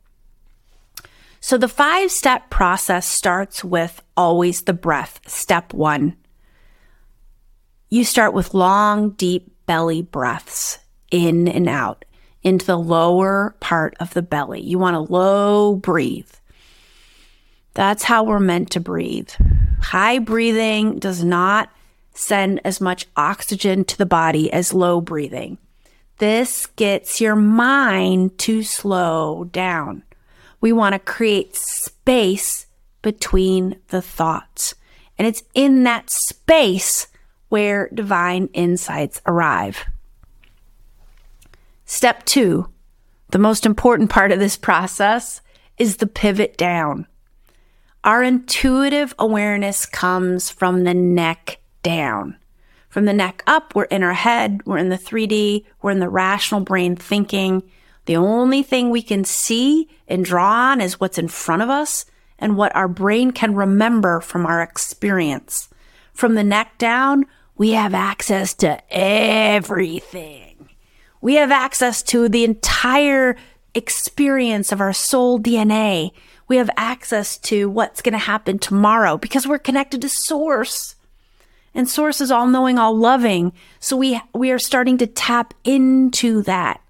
So 1.42 1.58
the 1.58 1.68
five 1.68 2.12
step 2.12 2.52
process 2.52 3.08
starts 3.08 3.64
with 3.64 4.02
always 4.16 4.62
the 4.62 4.74
breath. 4.74 5.20
Step 5.28 5.74
one. 5.74 6.16
You 7.90 8.06
start 8.06 8.34
with 8.34 8.54
long, 8.54 9.12
deep 9.12 9.52
belly 9.66 10.04
breaths 10.04 10.78
in 11.10 11.48
and 11.48 11.68
out 11.68 12.06
into 12.44 12.66
the 12.66 12.78
lower 12.78 13.56
part 13.60 13.96
of 14.00 14.14
the 14.14 14.22
belly. 14.22 14.62
You 14.62 14.80
want 14.80 14.94
to 14.94 15.14
low 15.14 15.76
breathe. 15.76 16.32
That's 17.74 18.04
how 18.04 18.24
we're 18.24 18.40
meant 18.40 18.70
to 18.72 18.80
breathe. 18.80 19.32
High 19.82 20.20
breathing 20.20 21.00
does 21.00 21.24
not 21.24 21.70
send 22.14 22.62
as 22.64 22.80
much 22.80 23.08
oxygen 23.16 23.84
to 23.86 23.98
the 23.98 24.06
body 24.06 24.52
as 24.54 24.74
low 24.74 25.02
breathing. 25.02 25.58
This 26.20 26.68
gets 26.68 27.20
your 27.20 27.36
mind 27.36 28.38
to 28.40 28.62
slow 28.62 29.46
down. 29.46 30.04
We 30.62 30.72
want 30.72 30.94
to 30.94 31.00
create 31.00 31.56
space 31.56 32.68
between 33.02 33.78
the 33.90 34.02
thoughts. 34.02 34.76
And 35.18 35.28
it's 35.28 35.44
in 35.54 35.84
that 35.84 36.10
space 36.10 37.08
where 37.50 37.90
divine 37.94 38.48
insights 38.54 39.22
arrive. 39.26 39.86
Step 41.86 42.24
two, 42.24 42.70
the 43.32 43.40
most 43.40 43.66
important 43.66 44.10
part 44.10 44.32
of 44.32 44.40
this 44.40 44.56
process 44.56 45.42
is 45.78 45.98
the 45.98 46.08
pivot 46.08 46.58
down. 46.58 47.08
Our 48.04 48.24
intuitive 48.24 49.14
awareness 49.20 49.86
comes 49.86 50.50
from 50.50 50.84
the 50.84 50.94
neck 50.94 51.60
down. 51.84 52.38
From 52.90 53.06
the 53.06 53.14
neck 53.14 53.44
up, 53.48 53.76
we're 53.76 53.84
in 53.86 54.04
our 54.04 54.14
head, 54.14 54.62
we're 54.66 54.78
in 54.78 54.90
the 54.90 54.98
3D, 54.98 55.66
we're 55.82 55.92
in 55.92 56.00
the 56.00 56.10
rational 56.10 56.62
brain 56.62 56.96
thinking. 56.96 57.64
The 58.06 58.16
only 58.16 58.64
thing 58.64 58.90
we 58.90 59.02
can 59.02 59.24
see 59.24 59.88
and 60.08 60.26
draw 60.26 60.72
on 60.72 60.82
is 60.82 61.00
what's 61.00 61.18
in 61.18 61.28
front 61.28 61.62
of 61.62 61.70
us 61.70 62.06
and 62.40 62.58
what 62.58 62.76
our 62.76 62.88
brain 62.88 63.32
can 63.32 63.54
remember 63.56 64.20
from 64.20 64.46
our 64.46 64.62
experience. 64.62 65.70
From 66.14 66.36
the 66.36 66.44
neck 66.44 66.78
down, 66.78 67.26
we 67.56 67.72
have 67.72 67.94
access 67.94 68.54
to 68.56 68.82
everything. 68.92 70.70
We 71.22 71.36
have 71.36 71.52
access 71.52 72.02
to 72.04 72.28
the 72.28 72.44
entire 72.44 73.38
experience 73.76 74.72
of 74.72 74.82
our 74.82 74.94
soul 74.94 75.40
DNA. 75.40 76.12
We 76.48 76.58
have 76.58 76.70
access 76.76 77.38
to 77.40 77.70
what's 77.70 78.02
going 78.02 78.14
to 78.14 78.18
happen 78.18 78.58
tomorrow 78.58 79.18
because 79.18 79.48
we're 79.48 79.60
connected 79.60 80.02
to 80.02 80.10
source. 80.10 80.96
and 81.74 81.88
source 81.88 82.20
is 82.20 82.32
all 82.32 82.48
knowing, 82.48 82.78
all 82.78 82.98
loving. 82.98 83.54
So 83.80 83.96
we, 83.96 84.20
we 84.34 84.52
are 84.52 84.60
starting 84.60 84.98
to 84.98 85.08
tap 85.08 85.54
into 85.64 86.42
that. 86.42 86.82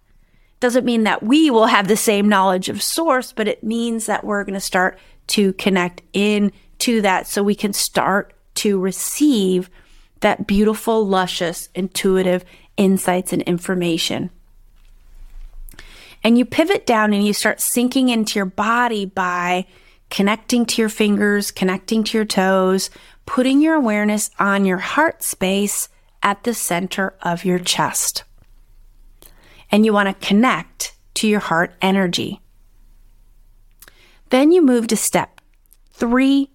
Doesn't 0.61 0.85
mean 0.85 1.03
that 1.03 1.23
we 1.23 1.49
will 1.49 1.65
have 1.65 1.87
the 1.87 1.97
same 1.97 2.29
knowledge 2.29 2.69
of 2.69 2.81
source, 2.81 3.33
but 3.33 3.47
it 3.47 3.63
means 3.63 4.05
that 4.05 4.23
we're 4.23 4.43
going 4.43 4.53
to 4.53 4.59
start 4.61 4.97
to 5.27 5.53
connect 5.53 6.03
in 6.13 6.53
to 6.77 7.01
that 7.01 7.27
so 7.27 7.43
we 7.43 7.55
can 7.55 7.73
start 7.73 8.33
to 8.55 8.79
receive 8.79 9.69
that 10.19 10.45
beautiful, 10.45 11.05
luscious, 11.05 11.67
intuitive 11.73 12.45
insights 12.77 13.33
and 13.33 13.41
information. 13.41 14.29
And 16.23 16.37
you 16.37 16.45
pivot 16.45 16.85
down 16.85 17.11
and 17.11 17.25
you 17.25 17.33
start 17.33 17.59
sinking 17.59 18.09
into 18.09 18.37
your 18.37 18.45
body 18.45 19.05
by 19.05 19.65
connecting 20.11 20.67
to 20.67 20.81
your 20.81 20.89
fingers, 20.89 21.49
connecting 21.49 22.03
to 22.03 22.17
your 22.17 22.25
toes, 22.25 22.91
putting 23.25 23.61
your 23.61 23.73
awareness 23.73 24.29
on 24.37 24.65
your 24.65 24.77
heart 24.77 25.23
space 25.23 25.89
at 26.21 26.43
the 26.43 26.53
center 26.53 27.15
of 27.23 27.45
your 27.45 27.57
chest. 27.57 28.25
And 29.71 29.85
you 29.85 29.93
want 29.93 30.09
to 30.09 30.27
connect 30.27 30.95
to 31.15 31.27
your 31.27 31.39
heart 31.39 31.73
energy. 31.81 32.41
Then 34.29 34.51
you 34.51 34.61
move 34.61 34.87
to 34.87 34.95
step 34.95 35.41
three 35.91 36.49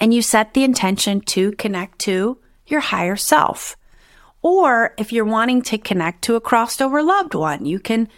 and 0.00 0.12
you 0.12 0.22
set 0.22 0.54
the 0.54 0.64
intention 0.64 1.20
to 1.22 1.52
connect 1.52 1.98
to 2.00 2.38
your 2.66 2.80
higher 2.80 3.16
self. 3.16 3.76
Or 4.42 4.94
if 4.98 5.12
you're 5.12 5.24
wanting 5.24 5.62
to 5.62 5.78
connect 5.78 6.22
to 6.22 6.36
a 6.36 6.40
crossed 6.40 6.82
over 6.82 7.02
loved 7.02 7.34
one, 7.34 7.64
you 7.64 7.80
can 7.80 8.08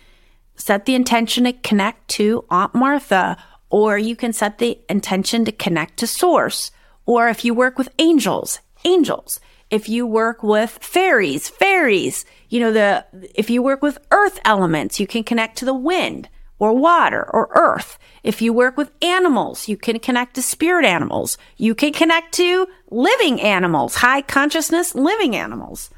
set 0.57 0.85
the 0.85 0.95
intention 0.95 1.45
to 1.45 1.53
connect 1.53 2.09
to 2.09 2.45
Aunt 2.51 2.75
Martha, 2.75 3.37
or 3.71 3.97
you 3.97 4.17
can 4.17 4.33
set 4.33 4.59
the 4.59 4.81
intention 4.89 5.45
to 5.45 5.53
connect 5.53 5.99
to 5.99 6.07
source. 6.07 6.71
Or 7.07 7.29
if 7.29 7.45
you 7.45 7.55
work 7.55 7.79
with 7.79 7.89
angels, 7.99 8.61
angels. 8.85 9.41
If 9.71 9.89
you 9.89 10.07
work 10.07 10.43
with 10.43 10.79
fairies, 10.81 11.49
fairies. 11.49 12.25
You 12.49 12.61
know, 12.61 12.73
the, 12.73 13.05
if 13.35 13.51
you 13.51 13.63
work 13.63 13.83
with 13.83 13.99
earth 14.11 14.41
elements, 14.45 14.99
you 14.99 15.07
can 15.07 15.25
connect 15.25 15.59
to 15.59 15.65
the 15.65 15.75
wind 15.75 16.29
or 16.59 16.73
water 16.73 17.29
or 17.33 17.51
earth. 17.55 17.99
If 18.23 18.43
you 18.43 18.53
work 18.53 18.77
with 18.77 18.91
animals, 19.03 19.69
you 19.69 19.77
can 19.77 19.99
connect 19.99 20.35
to 20.35 20.43
spirit 20.43 20.85
animals. 20.85 21.39
You 21.57 21.75
can 21.75 21.93
connect 21.93 22.33
to 22.35 22.67
living 22.91 23.41
animals, 23.41 23.97
high 23.97 24.23
consciousness 24.23 24.95
living 24.95 25.37
animals. 25.37 25.91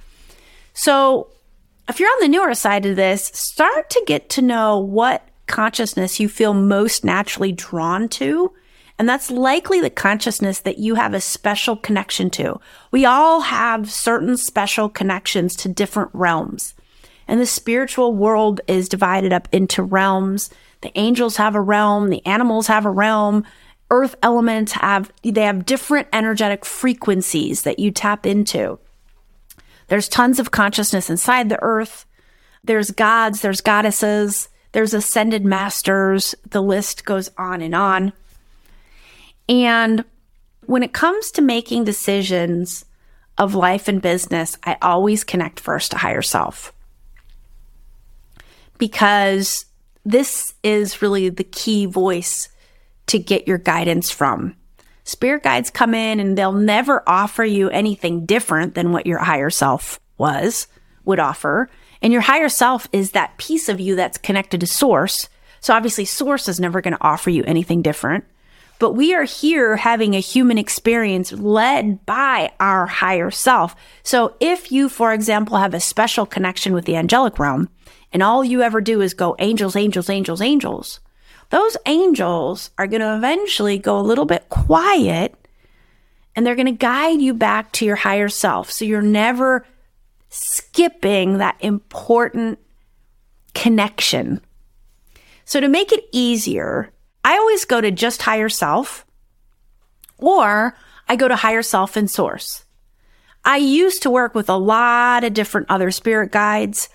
So 0.74 1.28
if 1.88 1.98
you're 1.98 2.10
on 2.10 2.20
the 2.20 2.28
newer 2.28 2.54
side 2.54 2.86
of 2.86 2.96
this, 2.96 3.26
start 3.26 3.90
to 3.90 4.02
get 4.06 4.28
to 4.30 4.42
know 4.42 4.78
what 4.78 5.26
consciousness 5.46 6.20
you 6.20 6.28
feel 6.28 6.54
most 6.54 7.04
naturally 7.04 7.52
drawn 7.52 8.08
to. 8.08 8.52
And 9.00 9.08
that's 9.08 9.30
likely 9.30 9.80
the 9.80 9.88
consciousness 9.88 10.60
that 10.60 10.76
you 10.76 10.94
have 10.96 11.14
a 11.14 11.22
special 11.22 11.74
connection 11.74 12.28
to. 12.32 12.60
We 12.90 13.06
all 13.06 13.40
have 13.40 13.90
certain 13.90 14.36
special 14.36 14.90
connections 14.90 15.56
to 15.56 15.70
different 15.70 16.10
realms. 16.12 16.74
And 17.26 17.40
the 17.40 17.46
spiritual 17.46 18.14
world 18.14 18.60
is 18.68 18.90
divided 18.90 19.32
up 19.32 19.48
into 19.52 19.82
realms. 19.82 20.50
The 20.82 20.92
angels 20.98 21.38
have 21.38 21.54
a 21.54 21.62
realm, 21.62 22.10
the 22.10 22.24
animals 22.26 22.66
have 22.66 22.84
a 22.84 22.90
realm, 22.90 23.46
earth 23.90 24.16
elements 24.22 24.72
have, 24.72 25.10
they 25.22 25.44
have 25.44 25.64
different 25.64 26.08
energetic 26.12 26.66
frequencies 26.66 27.62
that 27.62 27.78
you 27.78 27.90
tap 27.92 28.26
into. 28.26 28.78
There's 29.86 30.10
tons 30.10 30.38
of 30.38 30.50
consciousness 30.50 31.08
inside 31.08 31.48
the 31.48 31.62
earth. 31.62 32.04
There's 32.62 32.90
gods, 32.90 33.40
there's 33.40 33.62
goddesses, 33.62 34.50
there's 34.72 34.92
ascended 34.92 35.46
masters. 35.46 36.34
The 36.50 36.60
list 36.60 37.06
goes 37.06 37.30
on 37.38 37.62
and 37.62 37.74
on. 37.74 38.12
And 39.50 40.04
when 40.64 40.84
it 40.84 40.92
comes 40.92 41.32
to 41.32 41.42
making 41.42 41.84
decisions 41.84 42.84
of 43.36 43.54
life 43.54 43.88
and 43.88 44.00
business, 44.00 44.56
I 44.64 44.76
always 44.80 45.24
connect 45.24 45.58
first 45.58 45.90
to 45.90 45.98
higher 45.98 46.22
self 46.22 46.72
because 48.78 49.66
this 50.04 50.54
is 50.62 51.02
really 51.02 51.28
the 51.28 51.44
key 51.44 51.84
voice 51.84 52.48
to 53.08 53.18
get 53.18 53.48
your 53.48 53.58
guidance 53.58 54.10
from. 54.10 54.54
Spirit 55.04 55.42
guides 55.42 55.70
come 55.70 55.94
in 55.94 56.20
and 56.20 56.38
they'll 56.38 56.52
never 56.52 57.02
offer 57.06 57.44
you 57.44 57.68
anything 57.70 58.24
different 58.24 58.74
than 58.74 58.92
what 58.92 59.06
your 59.06 59.18
higher 59.18 59.50
self 59.50 59.98
was, 60.16 60.68
would 61.04 61.18
offer. 61.18 61.68
And 62.00 62.12
your 62.12 62.22
higher 62.22 62.48
self 62.48 62.88
is 62.92 63.10
that 63.10 63.36
piece 63.36 63.68
of 63.68 63.80
you 63.80 63.96
that's 63.96 64.16
connected 64.16 64.60
to 64.60 64.66
source. 64.66 65.28
So 65.60 65.74
obviously 65.74 66.04
source 66.04 66.48
is 66.48 66.60
never 66.60 66.80
going 66.80 66.94
to 66.94 67.02
offer 67.02 67.30
you 67.30 67.42
anything 67.44 67.82
different. 67.82 68.24
But 68.80 68.94
we 68.94 69.14
are 69.14 69.24
here 69.24 69.76
having 69.76 70.14
a 70.16 70.20
human 70.20 70.56
experience 70.56 71.32
led 71.32 72.04
by 72.06 72.50
our 72.58 72.86
higher 72.86 73.30
self. 73.30 73.76
So 74.02 74.34
if 74.40 74.72
you, 74.72 74.88
for 74.88 75.12
example, 75.12 75.58
have 75.58 75.74
a 75.74 75.80
special 75.80 76.24
connection 76.24 76.72
with 76.72 76.86
the 76.86 76.96
angelic 76.96 77.38
realm, 77.38 77.68
and 78.10 78.22
all 78.22 78.42
you 78.42 78.62
ever 78.62 78.80
do 78.80 79.02
is 79.02 79.12
go 79.12 79.36
angels, 79.38 79.76
angels, 79.76 80.08
angels, 80.08 80.40
angels, 80.40 80.98
those 81.50 81.76
angels 81.84 82.70
are 82.78 82.86
going 82.86 83.02
to 83.02 83.16
eventually 83.16 83.76
go 83.76 83.98
a 83.98 84.02
little 84.02 84.24
bit 84.24 84.48
quiet 84.48 85.34
and 86.34 86.46
they're 86.46 86.56
going 86.56 86.64
to 86.64 86.72
guide 86.72 87.20
you 87.20 87.34
back 87.34 87.72
to 87.72 87.84
your 87.84 87.96
higher 87.96 88.30
self. 88.30 88.70
So 88.70 88.86
you're 88.86 89.02
never 89.02 89.66
skipping 90.30 91.36
that 91.36 91.56
important 91.60 92.58
connection. 93.52 94.40
So 95.44 95.60
to 95.60 95.68
make 95.68 95.92
it 95.92 96.04
easier, 96.12 96.92
I 97.24 97.36
always 97.36 97.64
go 97.64 97.80
to 97.80 97.90
just 97.90 98.22
higher 98.22 98.48
self 98.48 99.06
or 100.18 100.76
I 101.08 101.16
go 101.16 101.28
to 101.28 101.36
higher 101.36 101.62
self 101.62 101.96
and 101.96 102.10
source. 102.10 102.64
I 103.44 103.56
used 103.56 104.02
to 104.02 104.10
work 104.10 104.34
with 104.34 104.48
a 104.48 104.56
lot 104.56 105.24
of 105.24 105.34
different 105.34 105.70
other 105.70 105.90
spirit 105.90 106.30
guides 106.30 106.88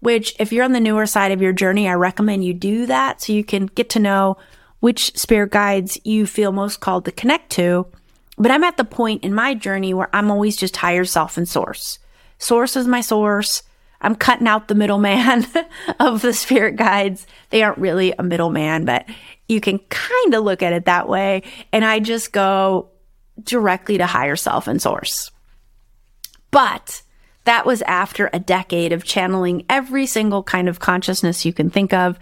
which 0.00 0.34
if 0.38 0.52
you're 0.52 0.64
on 0.64 0.72
the 0.72 0.80
newer 0.80 1.06
side 1.06 1.30
of 1.30 1.40
your 1.40 1.52
journey, 1.52 1.88
I 1.88 1.94
recommend 1.94 2.44
you 2.44 2.54
do 2.54 2.86
that 2.86 3.22
so 3.22 3.32
you 3.32 3.44
can 3.44 3.66
get 3.66 3.90
to 3.90 3.98
know 3.98 4.38
which 4.80 5.16
spirit 5.16 5.50
guides 5.50 5.98
you 6.04 6.26
feel 6.26 6.52
most 6.52 6.80
called 6.80 7.04
to 7.04 7.12
connect 7.12 7.50
to. 7.52 7.86
But 8.38 8.50
I'm 8.50 8.64
at 8.64 8.78
the 8.78 8.84
point 8.84 9.22
in 9.22 9.34
my 9.34 9.54
journey 9.54 9.92
where 9.92 10.08
I'm 10.14 10.30
always 10.30 10.56
just 10.56 10.76
higher 10.76 11.04
self 11.04 11.36
and 11.36 11.46
source. 11.46 11.98
Source 12.38 12.76
is 12.76 12.86
my 12.86 13.02
source. 13.02 13.62
I'm 14.00 14.14
cutting 14.14 14.46
out 14.46 14.68
the 14.68 14.74
middleman 14.74 15.46
of 16.00 16.22
the 16.22 16.32
spirit 16.32 16.76
guides. 16.76 17.26
They 17.50 17.62
aren't 17.62 17.78
really 17.78 18.12
a 18.18 18.22
middleman, 18.22 18.84
but 18.84 19.06
you 19.48 19.60
can 19.60 19.78
kind 19.90 20.34
of 20.34 20.44
look 20.44 20.62
at 20.62 20.72
it 20.72 20.86
that 20.86 21.08
way. 21.08 21.42
And 21.72 21.84
I 21.84 22.00
just 22.00 22.32
go 22.32 22.88
directly 23.42 23.98
to 23.98 24.06
higher 24.06 24.36
self 24.36 24.68
and 24.68 24.80
source. 24.80 25.30
But 26.50 27.02
that 27.44 27.66
was 27.66 27.82
after 27.82 28.30
a 28.32 28.38
decade 28.38 28.92
of 28.92 29.04
channeling 29.04 29.64
every 29.68 30.06
single 30.06 30.42
kind 30.42 30.68
of 30.68 30.80
consciousness 30.80 31.44
you 31.44 31.52
can 31.52 31.70
think 31.70 31.92
of, 31.92 32.18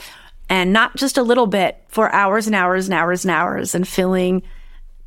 and 0.48 0.72
not 0.72 0.96
just 0.96 1.18
a 1.18 1.22
little 1.22 1.46
bit 1.46 1.82
for 1.88 2.12
hours 2.12 2.46
and 2.46 2.56
hours 2.56 2.86
and 2.86 2.94
hours 2.94 3.24
and 3.24 3.30
hours, 3.30 3.74
and 3.74 3.86
filling 3.86 4.42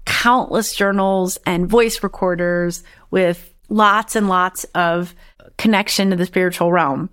countless 0.05 0.75
journals 0.75 1.38
and 1.45 1.67
voice 1.67 2.03
recorders 2.03 2.84
with 3.10 3.53
lots 3.69 4.15
and 4.15 4.27
lots 4.27 4.65
of 4.75 5.15
connection 5.62 6.10
to 6.10 6.15
the 6.15 6.26
spiritual 6.26 6.71
realm. 6.71 7.08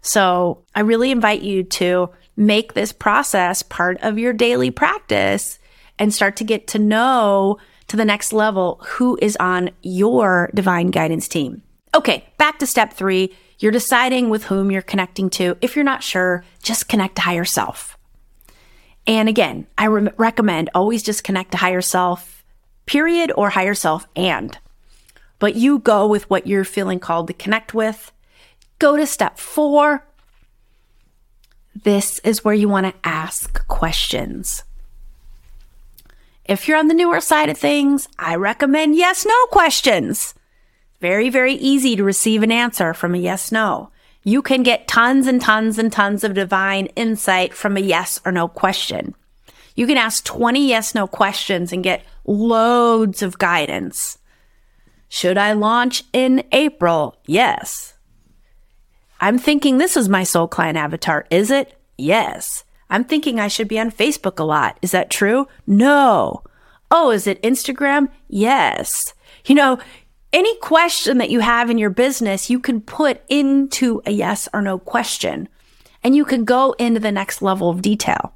So 0.00 0.64
I 0.74 0.80
really 0.80 1.12
invite 1.12 1.42
you 1.42 1.62
to 1.62 2.10
make 2.36 2.74
this 2.74 2.90
process 2.90 3.62
part 3.62 3.96
of 4.02 4.18
your 4.18 4.32
daily 4.32 4.72
practice 4.72 5.60
and 6.00 6.12
start 6.12 6.34
to 6.36 6.44
get 6.44 6.66
to 6.66 6.80
know 6.80 7.58
to 7.86 7.96
the 7.96 8.04
next 8.04 8.32
level 8.32 8.80
who 8.84 9.16
is 9.22 9.36
on 9.36 9.70
your 9.82 10.50
divine 10.52 10.90
guidance 10.90 11.28
team. 11.28 11.62
Okay, 11.94 12.26
back 12.38 12.58
to 12.58 12.66
step 12.66 12.92
three. 12.92 13.36
You're 13.60 13.70
deciding 13.70 14.30
with 14.30 14.44
whom 14.44 14.72
you're 14.72 14.82
connecting 14.82 15.30
to. 15.30 15.56
If 15.60 15.76
you're 15.76 15.84
not 15.84 16.02
sure, 16.02 16.44
just 16.60 16.88
connect 16.88 17.14
to 17.16 17.22
higher 17.22 17.44
self. 17.44 17.96
And 19.06 19.28
again, 19.28 19.68
I 19.78 19.84
re- 19.84 20.10
recommend 20.16 20.70
always 20.74 21.04
just 21.04 21.22
connect 21.22 21.52
to 21.52 21.58
higher 21.58 21.82
self, 21.82 22.44
period, 22.84 23.30
or 23.36 23.50
higher 23.50 23.74
self 23.74 24.08
and. 24.16 24.58
But 25.42 25.56
you 25.56 25.80
go 25.80 26.06
with 26.06 26.30
what 26.30 26.46
you're 26.46 26.62
feeling 26.62 27.00
called 27.00 27.26
to 27.26 27.32
connect 27.32 27.74
with. 27.74 28.12
Go 28.78 28.96
to 28.96 29.04
step 29.04 29.38
four. 29.38 30.06
This 31.74 32.20
is 32.20 32.44
where 32.44 32.54
you 32.54 32.68
want 32.68 32.86
to 32.86 32.94
ask 33.02 33.66
questions. 33.66 34.62
If 36.44 36.68
you're 36.68 36.78
on 36.78 36.86
the 36.86 36.94
newer 36.94 37.20
side 37.20 37.48
of 37.48 37.58
things, 37.58 38.06
I 38.20 38.36
recommend 38.36 38.94
yes 38.94 39.26
no 39.26 39.34
questions. 39.46 40.34
Very, 41.00 41.28
very 41.28 41.54
easy 41.54 41.96
to 41.96 42.04
receive 42.04 42.44
an 42.44 42.52
answer 42.52 42.94
from 42.94 43.16
a 43.16 43.18
yes, 43.18 43.50
no. 43.50 43.90
You 44.22 44.42
can 44.42 44.62
get 44.62 44.86
tons 44.86 45.26
and 45.26 45.42
tons 45.42 45.76
and 45.76 45.92
tons 45.92 46.22
of 46.22 46.34
divine 46.34 46.86
insight 46.94 47.52
from 47.52 47.76
a 47.76 47.80
yes 47.80 48.20
or 48.24 48.30
no 48.30 48.46
question. 48.46 49.16
You 49.74 49.88
can 49.88 49.96
ask 49.96 50.24
20 50.24 50.68
yes, 50.68 50.94
no 50.94 51.08
questions 51.08 51.72
and 51.72 51.82
get 51.82 52.04
loads 52.26 53.22
of 53.22 53.38
guidance. 53.38 54.18
Should 55.22 55.38
I 55.38 55.52
launch 55.52 56.02
in 56.12 56.42
April? 56.50 57.16
Yes. 57.26 57.94
I'm 59.20 59.38
thinking 59.38 59.78
this 59.78 59.96
is 59.96 60.08
my 60.08 60.24
soul 60.24 60.48
client 60.48 60.76
avatar. 60.76 61.26
Is 61.30 61.52
it? 61.52 61.78
Yes. 61.96 62.64
I'm 62.90 63.04
thinking 63.04 63.38
I 63.38 63.46
should 63.46 63.68
be 63.68 63.78
on 63.78 63.92
Facebook 63.92 64.40
a 64.40 64.42
lot. 64.42 64.80
Is 64.82 64.90
that 64.90 65.10
true? 65.10 65.46
No. 65.64 66.42
Oh, 66.90 67.12
is 67.12 67.28
it 67.28 67.40
Instagram? 67.42 68.08
Yes. 68.26 69.14
You 69.44 69.54
know, 69.54 69.78
any 70.32 70.56
question 70.56 71.18
that 71.18 71.30
you 71.30 71.38
have 71.38 71.70
in 71.70 71.78
your 71.78 71.90
business, 71.90 72.50
you 72.50 72.58
can 72.58 72.80
put 72.80 73.22
into 73.28 74.02
a 74.04 74.10
yes 74.10 74.48
or 74.52 74.60
no 74.60 74.76
question 74.76 75.48
and 76.02 76.16
you 76.16 76.24
can 76.24 76.44
go 76.44 76.72
into 76.80 76.98
the 76.98 77.12
next 77.12 77.40
level 77.40 77.70
of 77.70 77.80
detail. 77.80 78.34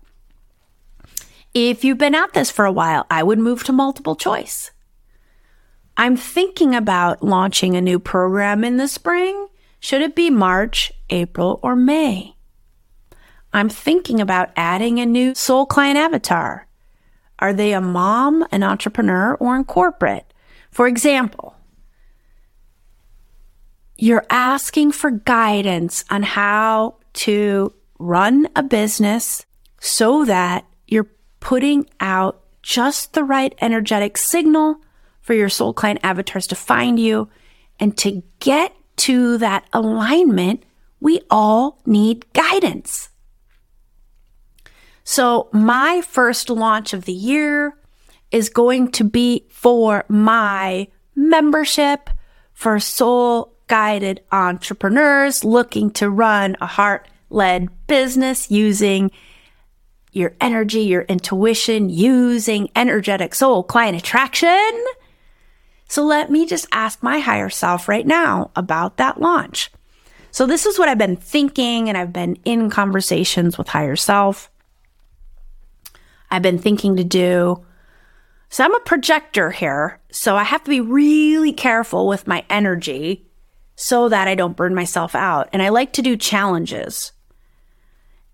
If 1.53 1.83
you've 1.83 1.99
been 1.99 2.15
at 2.15 2.33
this 2.33 2.53
for 2.53 2.65
a 2.65 2.71
while, 2.71 3.07
I 3.11 3.25
would 3.25 3.41
move 3.41 3.65
to 3.65 3.73
multiple 3.73 4.15
choice. 4.15 4.71
I'm 5.97 6.17
thinking 6.17 6.75
about 6.75 7.23
launching 7.23 7.75
a 7.75 7.81
new 7.81 7.99
program 7.99 8.65
in 8.65 8.77
the 8.77 8.89
spring. 8.89 9.49
Should 9.81 10.03
it 10.03 10.15
be 10.15 10.31
March, 10.31 10.93
April, 11.11 11.59
or 11.63 11.75
May? 11.75 12.37
I'm 13.53 13.71
thinking 13.71 14.21
about 14.21 14.51
adding 14.57 14.99
a 14.99 15.07
new 15.07 15.35
soul 15.35 15.65
client 15.65 15.97
avatar. 15.97 16.67
Are 17.39 17.55
they 17.55 17.73
a 17.73 17.81
mom, 17.81 18.47
an 18.51 18.63
entrepreneur, 18.63 19.35
or 19.35 19.57
in 19.57 19.65
corporate? 19.65 20.33
For 20.71 20.87
example, 20.87 21.57
you're 23.97 24.27
asking 24.29 24.93
for 24.93 25.11
guidance 25.11 26.05
on 26.11 26.23
how 26.23 26.97
to 27.15 27.73
run 27.99 28.49
a 28.55 28.63
business 28.63 29.47
so 29.81 30.27
that 30.27 30.67
you're 30.87 31.11
putting 31.41 31.89
out 32.01 32.43
just 32.63 33.15
the 33.15 33.25
right 33.25 33.55
energetic 33.63 34.19
signal 34.19 34.81
for 35.27 35.35
your 35.35 35.49
soul 35.49 35.75
client 35.75 35.99
avatars 36.05 36.47
to 36.47 36.55
find 36.55 37.01
you 37.01 37.29
and 37.81 37.99
to 37.99 38.23
get 38.39 38.73
to 38.95 39.37
that 39.39 39.67
alignment, 39.73 40.63
we 41.01 41.21
all 41.29 41.81
need 41.85 42.33
guidance. 42.33 43.09
So 45.03 45.49
my 45.53 46.01
first 46.01 46.49
launch 46.49 46.93
of 46.93 47.07
the 47.07 47.13
year 47.13 47.77
is 48.31 48.49
going 48.49 48.93
to 48.93 49.03
be 49.03 49.47
for 49.51 50.05
my 50.09 50.87
membership 51.17 52.09
for 52.53 52.79
soul 52.79 53.53
guided 53.67 54.23
entrepreneurs 54.31 55.43
looking 55.43 55.91
to 55.91 56.09
run 56.09 56.57
a 56.61 56.67
heart 56.67 57.09
led 57.31 57.69
business 57.89 58.49
using 58.49 59.11
your 60.13 60.37
energy, 60.41 60.83
your 60.83 61.03
intuition, 61.03 61.91
using 61.91 62.71
energetic 62.77 63.35
soul 63.35 63.65
client 63.65 63.99
attraction. 63.99 64.85
So 65.89 66.05
let 66.05 66.31
me 66.31 66.47
just 66.47 66.67
ask 66.73 67.03
my 67.03 67.21
higher 67.21 67.49
self 67.49 67.89
right 67.89 68.07
now 68.07 68.51
about 68.57 68.97
that 68.97 69.21
launch. 69.21 69.71
So 70.31 70.47
this 70.47 70.67
is 70.67 70.79
what 70.79 70.89
I've 70.89 70.99
been 70.99 71.17
thinking 71.17 71.89
and 71.89 71.97
I've 71.97 72.13
been 72.13 72.37
in 72.45 72.69
conversations 72.69 73.57
with 73.57 73.69
higher 73.69 73.97
self. 73.97 74.51
I've 76.31 76.43
been 76.43 76.59
thinking 76.59 76.97
to 76.97 77.05
do. 77.05 77.65
So 78.49 78.65
I'm 78.65 78.75
a 78.75 78.81
projector 78.81 79.51
here. 79.51 79.99
So 80.11 80.37
I 80.37 80.45
have 80.45 80.65
to 80.65 80.71
be 80.71 80.81
really 80.81 81.53
careful 81.53 82.07
with 82.07 82.27
my 82.27 82.45
energy 82.51 83.27
so 83.77 84.09
that 84.09 84.29
I 84.29 84.35
don't 84.35 84.57
burn 84.57 84.75
myself 84.75 85.15
out. 85.15 85.49
And 85.53 85.63
I 85.63 85.69
like 85.69 85.93
to 85.95 86.03
do 86.03 86.17
challenges. 86.17 87.13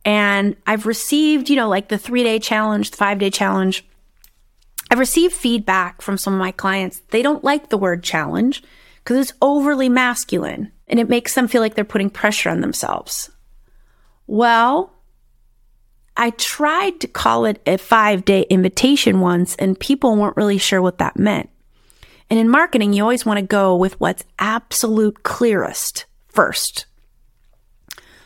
And 0.05 0.57
I've 0.67 0.87
received, 0.87 1.51
you 1.51 1.57
know, 1.57 1.69
like 1.69 1.89
the 1.89 1.99
three 1.99 2.25
day 2.25 2.39
challenge, 2.39 2.91
the 2.91 2.97
five 2.97 3.19
day 3.19 3.31
challenge. 3.31 3.85
I've 4.93 4.99
received 4.99 5.33
feedback 5.33 6.03
from 6.03 6.19
some 6.19 6.35
of 6.35 6.39
my 6.39 6.53
clients. 6.53 7.01
They 7.09 7.23
don't 7.23 7.43
like 7.43 7.71
the 7.71 7.79
word 7.79 8.03
challenge 8.03 8.63
because 8.99 9.17
it's 9.17 9.39
overly 9.41 9.89
masculine 9.89 10.71
and 10.87 11.01
it 11.01 11.09
makes 11.09 11.35
them 11.35 11.49
feel 11.49 11.63
like 11.63 11.75
they're 11.75 11.83
putting 11.83 12.11
pressure 12.11 12.51
on 12.51 12.61
themselves. 12.61 13.31
Well, 14.27 14.93
I 16.15 16.29
tried 16.29 17.01
to 17.01 17.09
call 17.09 17.47
it 17.47 17.63
a 17.67 17.79
five 17.79 18.27
day 18.27 18.43
invitation 18.51 19.21
once 19.21 19.55
and 19.55 19.81
people 19.81 20.15
weren't 20.15 20.37
really 20.37 20.59
sure 20.59 20.83
what 20.83 20.99
that 20.99 21.19
meant. 21.19 21.49
And 22.29 22.39
in 22.39 22.51
marketing, 22.51 22.93
you 22.93 23.03
always 23.03 23.25
want 23.25 23.39
to 23.39 23.47
go 23.47 23.75
with 23.75 23.99
what's 23.99 24.25
absolute 24.39 25.23
clearest 25.23 26.05
first. 26.29 26.85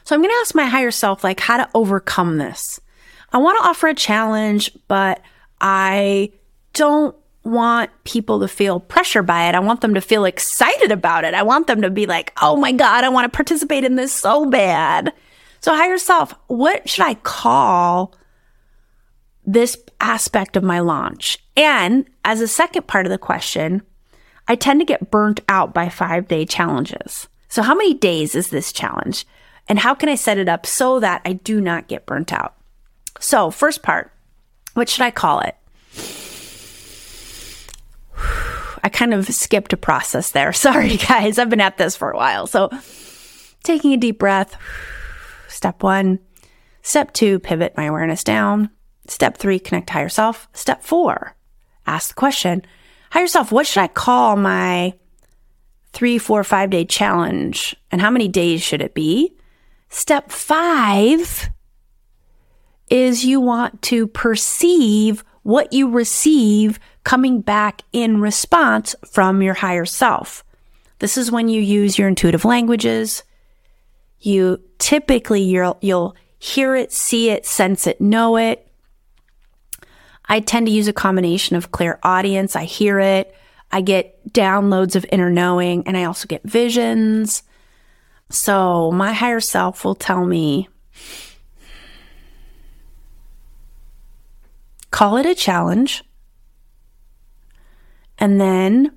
So 0.02 0.16
I'm 0.16 0.20
going 0.20 0.32
to 0.32 0.40
ask 0.40 0.52
my 0.52 0.66
higher 0.66 0.90
self, 0.90 1.22
like, 1.22 1.38
how 1.38 1.58
to 1.58 1.70
overcome 1.74 2.38
this. 2.38 2.80
I 3.32 3.38
want 3.38 3.56
to 3.62 3.68
offer 3.68 3.86
a 3.86 3.94
challenge, 3.94 4.72
but 4.88 5.22
I 5.60 6.32
don't 6.76 7.16
want 7.42 7.90
people 8.04 8.40
to 8.40 8.48
feel 8.48 8.80
pressure 8.80 9.22
by 9.22 9.48
it. 9.48 9.54
I 9.54 9.60
want 9.60 9.80
them 9.80 9.94
to 9.94 10.00
feel 10.00 10.24
excited 10.24 10.92
about 10.92 11.24
it. 11.24 11.32
I 11.32 11.42
want 11.42 11.66
them 11.66 11.82
to 11.82 11.90
be 11.90 12.06
like, 12.06 12.32
oh 12.42 12.56
my 12.56 12.72
God, 12.72 13.02
I 13.02 13.08
want 13.08 13.24
to 13.24 13.34
participate 13.34 13.84
in 13.84 13.94
this 13.94 14.12
so 14.12 14.46
bad. 14.46 15.12
So 15.60 15.74
higher 15.74 15.98
self, 15.98 16.34
what 16.48 16.88
should 16.88 17.04
I 17.04 17.14
call 17.14 18.14
this 19.44 19.78
aspect 20.00 20.56
of 20.56 20.64
my 20.64 20.80
launch? 20.80 21.38
And 21.56 22.06
as 22.24 22.40
a 22.40 22.48
second 22.48 22.86
part 22.86 23.06
of 23.06 23.10
the 23.10 23.18
question, 23.18 23.82
I 24.46 24.54
tend 24.54 24.80
to 24.80 24.86
get 24.86 25.10
burnt 25.10 25.40
out 25.48 25.72
by 25.72 25.88
five 25.88 26.28
day 26.28 26.44
challenges. 26.44 27.28
So 27.48 27.62
how 27.62 27.74
many 27.74 27.94
days 27.94 28.34
is 28.34 28.50
this 28.50 28.72
challenge? 28.72 29.24
And 29.68 29.78
how 29.78 29.94
can 29.94 30.08
I 30.08 30.14
set 30.14 30.38
it 30.38 30.48
up 30.48 30.66
so 30.66 31.00
that 31.00 31.22
I 31.24 31.32
do 31.32 31.60
not 31.60 31.88
get 31.88 32.06
burnt 32.06 32.32
out? 32.32 32.54
So, 33.18 33.50
first 33.50 33.82
part, 33.82 34.12
what 34.74 34.88
should 34.88 35.02
I 35.02 35.10
call 35.10 35.40
it? 35.40 35.56
I 38.82 38.88
kind 38.88 39.14
of 39.14 39.26
skipped 39.26 39.72
a 39.72 39.76
process 39.76 40.30
there. 40.30 40.52
Sorry, 40.54 40.96
guys. 40.96 41.38
I've 41.38 41.50
been 41.50 41.60
at 41.60 41.76
this 41.76 41.96
for 41.96 42.10
a 42.10 42.16
while. 42.16 42.46
So, 42.46 42.70
taking 43.62 43.92
a 43.92 43.96
deep 43.96 44.18
breath. 44.18 44.56
Step 45.48 45.82
one. 45.82 46.18
Step 46.82 47.12
two, 47.12 47.40
pivot 47.40 47.76
my 47.76 47.86
awareness 47.86 48.22
down. 48.22 48.70
Step 49.08 49.38
three, 49.38 49.58
connect 49.58 49.90
higher 49.90 50.08
self. 50.08 50.48
Step 50.52 50.84
four, 50.84 51.34
ask 51.86 52.10
the 52.10 52.14
question, 52.14 52.62
higher 53.10 53.26
self, 53.26 53.50
what 53.50 53.66
should 53.66 53.82
I 53.82 53.88
call 53.88 54.36
my 54.36 54.94
three, 55.92 56.18
four, 56.18 56.44
five 56.44 56.70
day 56.70 56.84
challenge? 56.84 57.74
And 57.90 58.00
how 58.00 58.10
many 58.10 58.28
days 58.28 58.62
should 58.62 58.82
it 58.82 58.94
be? 58.94 59.34
Step 59.88 60.30
five 60.30 61.50
is 62.88 63.24
you 63.24 63.40
want 63.40 63.82
to 63.82 64.06
perceive 64.06 65.24
what 65.42 65.72
you 65.72 65.90
receive 65.90 66.78
coming 67.06 67.40
back 67.40 67.82
in 67.92 68.20
response 68.20 68.96
from 69.08 69.40
your 69.40 69.54
higher 69.54 69.84
self. 69.84 70.42
This 70.98 71.16
is 71.16 71.30
when 71.30 71.48
you 71.48 71.60
use 71.62 71.96
your 71.96 72.08
intuitive 72.08 72.44
languages. 72.44 73.22
You 74.18 74.60
typically 74.78 75.40
you'll, 75.40 75.78
you'll 75.80 76.16
hear 76.40 76.74
it, 76.74 76.92
see 76.92 77.30
it, 77.30 77.46
sense 77.46 77.86
it, 77.86 78.00
know 78.00 78.36
it. 78.36 78.66
I 80.28 80.40
tend 80.40 80.66
to 80.66 80.72
use 80.72 80.88
a 80.88 80.92
combination 80.92 81.54
of 81.54 81.70
clairaudience. 81.70 82.56
I 82.56 82.64
hear 82.64 82.98
it. 82.98 83.32
I 83.70 83.82
get 83.82 84.32
downloads 84.32 84.96
of 84.96 85.06
inner 85.12 85.30
knowing 85.30 85.86
and 85.86 85.96
I 85.96 86.06
also 86.06 86.26
get 86.26 86.42
visions. 86.42 87.44
So 88.30 88.90
my 88.90 89.12
higher 89.12 89.38
self 89.38 89.84
will 89.84 89.94
tell 89.94 90.26
me, 90.26 90.68
call 94.90 95.18
it 95.18 95.26
a 95.26 95.36
challenge, 95.36 96.02
and 98.18 98.40
then 98.40 98.92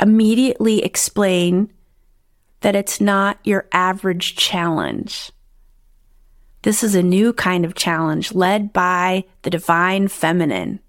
immediately 0.00 0.82
explain 0.82 1.72
that 2.60 2.76
it's 2.76 3.00
not 3.00 3.38
your 3.44 3.66
average 3.72 4.36
challenge. 4.36 5.30
This 6.62 6.82
is 6.82 6.94
a 6.94 7.02
new 7.02 7.32
kind 7.32 7.64
of 7.64 7.74
challenge 7.74 8.32
led 8.32 8.72
by 8.72 9.24
the 9.42 9.50
divine 9.50 10.08
feminine. 10.08 10.80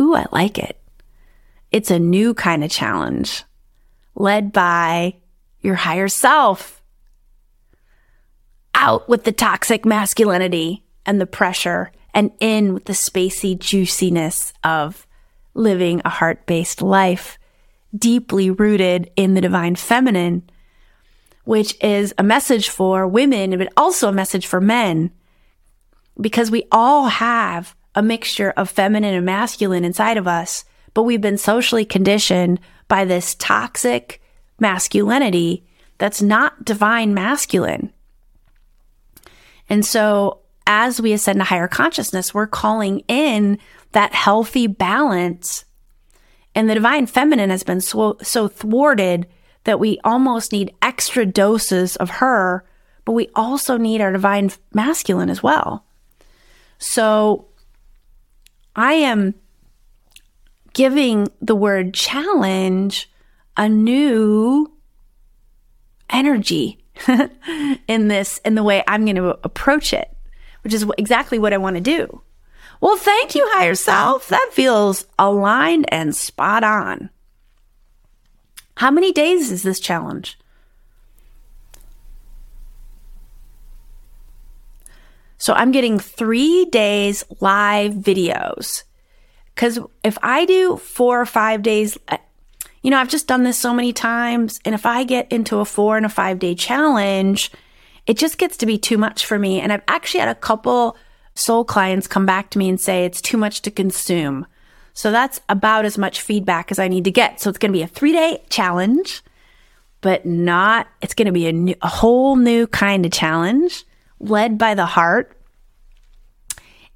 Ooh, 0.00 0.14
I 0.14 0.26
like 0.32 0.58
it. 0.58 0.80
It's 1.70 1.90
a 1.90 1.98
new 1.98 2.32
kind 2.32 2.64
of 2.64 2.70
challenge 2.70 3.44
led 4.14 4.52
by 4.52 5.16
your 5.60 5.74
higher 5.74 6.08
self. 6.08 6.82
Out 8.74 9.08
with 9.08 9.24
the 9.24 9.32
toxic 9.32 9.84
masculinity 9.84 10.84
and 11.04 11.20
the 11.20 11.26
pressure, 11.26 11.92
and 12.18 12.32
in 12.40 12.74
with 12.74 12.86
the 12.86 12.92
spacey 12.92 13.56
juiciness 13.56 14.52
of 14.64 15.06
living 15.54 16.02
a 16.04 16.08
heart 16.08 16.44
based 16.46 16.82
life, 16.82 17.38
deeply 17.96 18.50
rooted 18.50 19.08
in 19.14 19.34
the 19.34 19.40
divine 19.40 19.76
feminine, 19.76 20.42
which 21.44 21.80
is 21.80 22.12
a 22.18 22.24
message 22.24 22.70
for 22.70 23.06
women, 23.06 23.56
but 23.56 23.72
also 23.76 24.08
a 24.08 24.12
message 24.12 24.48
for 24.48 24.60
men, 24.60 25.12
because 26.20 26.50
we 26.50 26.64
all 26.72 27.06
have 27.06 27.76
a 27.94 28.02
mixture 28.02 28.50
of 28.56 28.68
feminine 28.68 29.14
and 29.14 29.24
masculine 29.24 29.84
inside 29.84 30.16
of 30.16 30.26
us, 30.26 30.64
but 30.94 31.04
we've 31.04 31.20
been 31.20 31.38
socially 31.38 31.84
conditioned 31.84 32.58
by 32.88 33.04
this 33.04 33.36
toxic 33.36 34.20
masculinity 34.58 35.64
that's 35.98 36.20
not 36.20 36.64
divine 36.64 37.14
masculine. 37.14 37.92
And 39.68 39.86
so 39.86 40.40
as 40.68 41.00
we 41.00 41.14
ascend 41.14 41.40
to 41.40 41.44
higher 41.44 41.66
consciousness, 41.66 42.34
we're 42.34 42.46
calling 42.46 43.00
in 43.08 43.58
that 43.92 44.14
healthy 44.14 44.66
balance. 44.66 45.64
And 46.54 46.68
the 46.68 46.74
divine 46.74 47.06
feminine 47.06 47.50
has 47.50 47.62
been 47.62 47.80
so, 47.80 48.18
so 48.22 48.46
thwarted 48.46 49.26
that 49.64 49.80
we 49.80 49.98
almost 50.04 50.52
need 50.52 50.74
extra 50.82 51.24
doses 51.24 51.96
of 51.96 52.10
her, 52.10 52.64
but 53.04 53.12
we 53.12 53.30
also 53.34 53.78
need 53.78 54.02
our 54.02 54.12
divine 54.12 54.50
masculine 54.74 55.30
as 55.30 55.42
well. 55.42 55.86
So 56.78 57.48
I 58.76 58.92
am 58.92 59.34
giving 60.74 61.28
the 61.40 61.56
word 61.56 61.94
challenge 61.94 63.10
a 63.56 63.68
new 63.68 64.70
energy 66.10 66.78
in 67.88 68.08
this, 68.08 68.38
in 68.44 68.54
the 68.54 68.62
way 68.62 68.84
I'm 68.86 69.04
going 69.04 69.16
to 69.16 69.38
approach 69.44 69.92
it, 69.92 70.14
which 70.68 70.74
is 70.74 70.84
exactly 70.98 71.38
what 71.38 71.54
I 71.54 71.56
want 71.56 71.76
to 71.76 71.80
do. 71.80 72.20
Well, 72.82 72.98
thank 72.98 73.34
you, 73.34 73.48
higher 73.52 73.74
self. 73.74 74.28
That 74.28 74.50
feels 74.52 75.06
aligned 75.18 75.86
and 75.88 76.14
spot 76.14 76.62
on. 76.62 77.08
How 78.76 78.90
many 78.90 79.10
days 79.10 79.50
is 79.50 79.62
this 79.62 79.80
challenge? 79.80 80.38
So 85.38 85.54
I'm 85.54 85.72
getting 85.72 85.98
three 85.98 86.66
days 86.66 87.24
live 87.40 87.92
videos. 87.94 88.82
Because 89.54 89.78
if 90.04 90.18
I 90.22 90.44
do 90.44 90.76
four 90.76 91.18
or 91.18 91.26
five 91.26 91.62
days, 91.62 91.96
you 92.82 92.90
know, 92.90 92.98
I've 92.98 93.08
just 93.08 93.26
done 93.26 93.44
this 93.44 93.56
so 93.56 93.72
many 93.72 93.94
times. 93.94 94.60
And 94.66 94.74
if 94.74 94.84
I 94.84 95.04
get 95.04 95.32
into 95.32 95.60
a 95.60 95.64
four 95.64 95.96
and 95.96 96.04
a 96.04 96.10
five 96.10 96.38
day 96.38 96.54
challenge, 96.54 97.52
it 98.08 98.16
just 98.16 98.38
gets 98.38 98.56
to 98.56 98.66
be 98.66 98.78
too 98.78 98.98
much 98.98 99.26
for 99.26 99.38
me. 99.38 99.60
And 99.60 99.70
I've 99.70 99.82
actually 99.86 100.20
had 100.20 100.30
a 100.30 100.34
couple 100.34 100.96
soul 101.34 101.64
clients 101.64 102.08
come 102.08 102.26
back 102.26 102.50
to 102.50 102.58
me 102.58 102.68
and 102.68 102.80
say 102.80 103.04
it's 103.04 103.20
too 103.20 103.36
much 103.36 103.62
to 103.62 103.70
consume. 103.70 104.46
So 104.94 105.12
that's 105.12 105.40
about 105.48 105.84
as 105.84 105.98
much 105.98 106.22
feedback 106.22 106.72
as 106.72 106.78
I 106.78 106.88
need 106.88 107.04
to 107.04 107.12
get. 107.12 107.38
So 107.38 107.50
it's 107.50 107.58
going 107.58 107.70
to 107.70 107.78
be 107.78 107.82
a 107.82 107.86
three 107.86 108.12
day 108.12 108.42
challenge, 108.48 109.22
but 110.00 110.24
not, 110.24 110.88
it's 111.02 111.14
going 111.14 111.26
to 111.26 111.32
be 111.32 111.46
a, 111.46 111.52
new, 111.52 111.74
a 111.82 111.88
whole 111.88 112.34
new 112.34 112.66
kind 112.66 113.04
of 113.04 113.12
challenge 113.12 113.84
led 114.18 114.56
by 114.56 114.74
the 114.74 114.86
heart. 114.86 115.36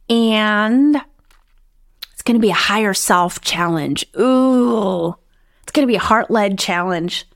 And 0.09 0.97
it's 2.13 2.23
going 2.23 2.37
to 2.37 2.41
be 2.41 2.51
a 2.51 2.55
higher 2.55 2.95
self 2.95 3.43
challenge. 3.43 4.07
Ooh, 4.19 5.15
it's 5.63 5.73
going 5.73 5.87
to 5.87 5.91
be 5.93 5.97
a 5.97 6.01
heart 6.01 6.31
led 6.31 6.59
challenge. 6.59 7.27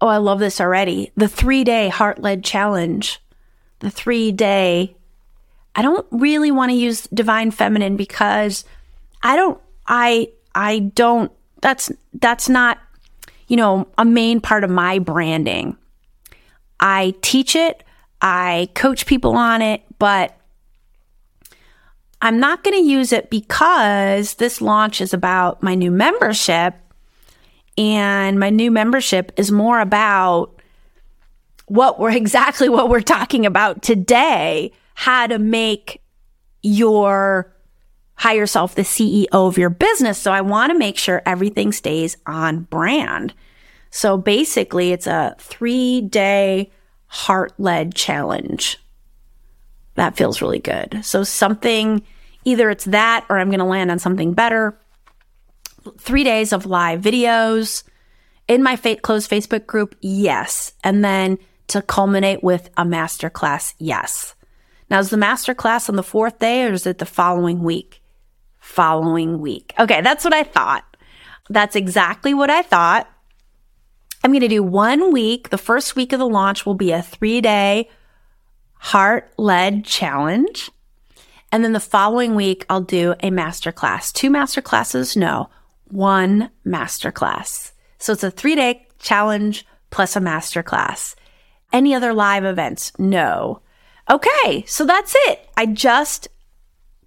Oh, 0.00 0.08
I 0.08 0.18
love 0.18 0.38
this 0.38 0.60
already. 0.60 1.12
The 1.16 1.28
three 1.28 1.64
day 1.64 1.88
heart 1.88 2.20
led 2.20 2.44
challenge. 2.44 3.20
The 3.80 3.90
three 3.90 4.32
day. 4.32 4.96
I 5.74 5.82
don't 5.82 6.06
really 6.10 6.50
want 6.50 6.70
to 6.70 6.76
use 6.76 7.06
divine 7.12 7.50
feminine 7.50 7.96
because 7.96 8.64
I 9.22 9.36
don't, 9.36 9.60
I, 9.86 10.30
I 10.54 10.78
don't, 10.78 11.30
that's, 11.60 11.92
that's 12.14 12.48
not, 12.48 12.78
you 13.46 13.56
know, 13.56 13.86
a 13.98 14.04
main 14.04 14.40
part 14.40 14.64
of 14.64 14.70
my 14.70 14.98
branding. 14.98 15.76
I 16.80 17.14
teach 17.20 17.54
it, 17.56 17.84
I 18.20 18.68
coach 18.74 19.06
people 19.06 19.36
on 19.36 19.60
it, 19.62 19.82
but 19.98 20.38
I'm 22.22 22.40
not 22.40 22.64
going 22.64 22.76
to 22.82 22.88
use 22.88 23.12
it 23.12 23.30
because 23.30 24.34
this 24.34 24.60
launch 24.60 25.00
is 25.00 25.12
about 25.12 25.62
my 25.62 25.74
new 25.74 25.90
membership. 25.90 26.74
And 27.78 28.38
my 28.38 28.50
new 28.50 28.70
membership 28.70 29.32
is 29.36 29.52
more 29.52 29.80
about 29.80 30.60
what 31.66 31.98
we're 31.98 32.10
exactly 32.16 32.68
what 32.68 32.88
we're 32.88 33.00
talking 33.00 33.46
about 33.46 33.82
today 33.82 34.72
how 34.94 35.26
to 35.26 35.38
make 35.38 36.00
your 36.62 37.52
higher 38.14 38.46
self 38.46 38.74
the 38.74 38.82
CEO 38.82 39.28
of 39.30 39.58
your 39.58 39.70
business. 39.70 40.18
So 40.18 40.32
I 40.32 40.40
want 40.40 40.72
to 40.72 40.78
make 40.78 40.96
sure 40.96 41.22
everything 41.26 41.70
stays 41.70 42.16
on 42.26 42.62
brand. 42.62 43.34
So 43.90 44.16
basically, 44.16 44.92
it's 44.92 45.06
a 45.06 45.36
three 45.38 46.00
day 46.00 46.70
heart 47.06 47.52
led 47.58 47.94
challenge. 47.94 48.78
That 49.94 50.16
feels 50.16 50.42
really 50.42 50.58
good. 50.58 51.00
So 51.04 51.24
something, 51.24 52.02
either 52.44 52.70
it's 52.70 52.84
that 52.86 53.26
or 53.28 53.38
I'm 53.38 53.48
going 53.48 53.60
to 53.60 53.64
land 53.64 53.90
on 53.90 53.98
something 53.98 54.32
better. 54.32 54.78
Three 55.98 56.24
days 56.24 56.52
of 56.52 56.66
live 56.66 57.00
videos 57.00 57.82
in 58.48 58.62
my 58.62 58.76
fa- 58.76 58.96
closed 58.96 59.30
Facebook 59.30 59.66
group. 59.66 59.94
Yes. 60.00 60.72
And 60.84 61.04
then 61.04 61.38
to 61.68 61.82
culminate 61.82 62.42
with 62.42 62.70
a 62.76 62.84
masterclass. 62.84 63.74
Yes. 63.78 64.34
Now, 64.88 65.00
is 65.00 65.10
the 65.10 65.16
masterclass 65.16 65.88
on 65.88 65.96
the 65.96 66.02
fourth 66.02 66.38
day 66.38 66.64
or 66.64 66.72
is 66.72 66.86
it 66.86 66.98
the 66.98 67.06
following 67.06 67.62
week? 67.62 68.02
following 68.66 69.40
week. 69.40 69.72
Okay, 69.78 70.00
that's 70.00 70.24
what 70.24 70.34
I 70.34 70.42
thought. 70.42 70.84
That's 71.48 71.76
exactly 71.76 72.34
what 72.34 72.50
I 72.50 72.62
thought. 72.62 73.08
I'm 74.24 74.32
going 74.32 74.40
to 74.40 74.48
do 74.48 74.62
one 74.62 75.12
week. 75.12 75.50
The 75.50 75.58
first 75.58 75.94
week 75.94 76.12
of 76.12 76.18
the 76.18 76.28
launch 76.28 76.66
will 76.66 76.74
be 76.74 76.90
a 76.90 77.00
three 77.00 77.40
day 77.40 77.88
heart 78.74 79.32
led 79.38 79.84
challenge. 79.84 80.70
And 81.52 81.62
then 81.62 81.72
the 81.72 81.80
following 81.80 82.34
week, 82.34 82.66
I'll 82.68 82.80
do 82.80 83.12
a 83.20 83.30
masterclass. 83.30 84.12
Two 84.12 84.30
masterclasses? 84.30 85.16
No, 85.16 85.48
one 85.88 86.50
masterclass. 86.66 87.72
So 87.98 88.12
it's 88.12 88.24
a 88.24 88.30
three 88.30 88.54
day 88.54 88.86
challenge 88.98 89.66
plus 89.90 90.16
a 90.16 90.20
masterclass. 90.20 91.14
Any 91.72 91.94
other 91.94 92.12
live 92.12 92.44
events? 92.44 92.92
No. 92.98 93.60
Okay, 94.08 94.64
so 94.66 94.84
that's 94.84 95.14
it. 95.26 95.48
I 95.56 95.66
just 95.66 96.28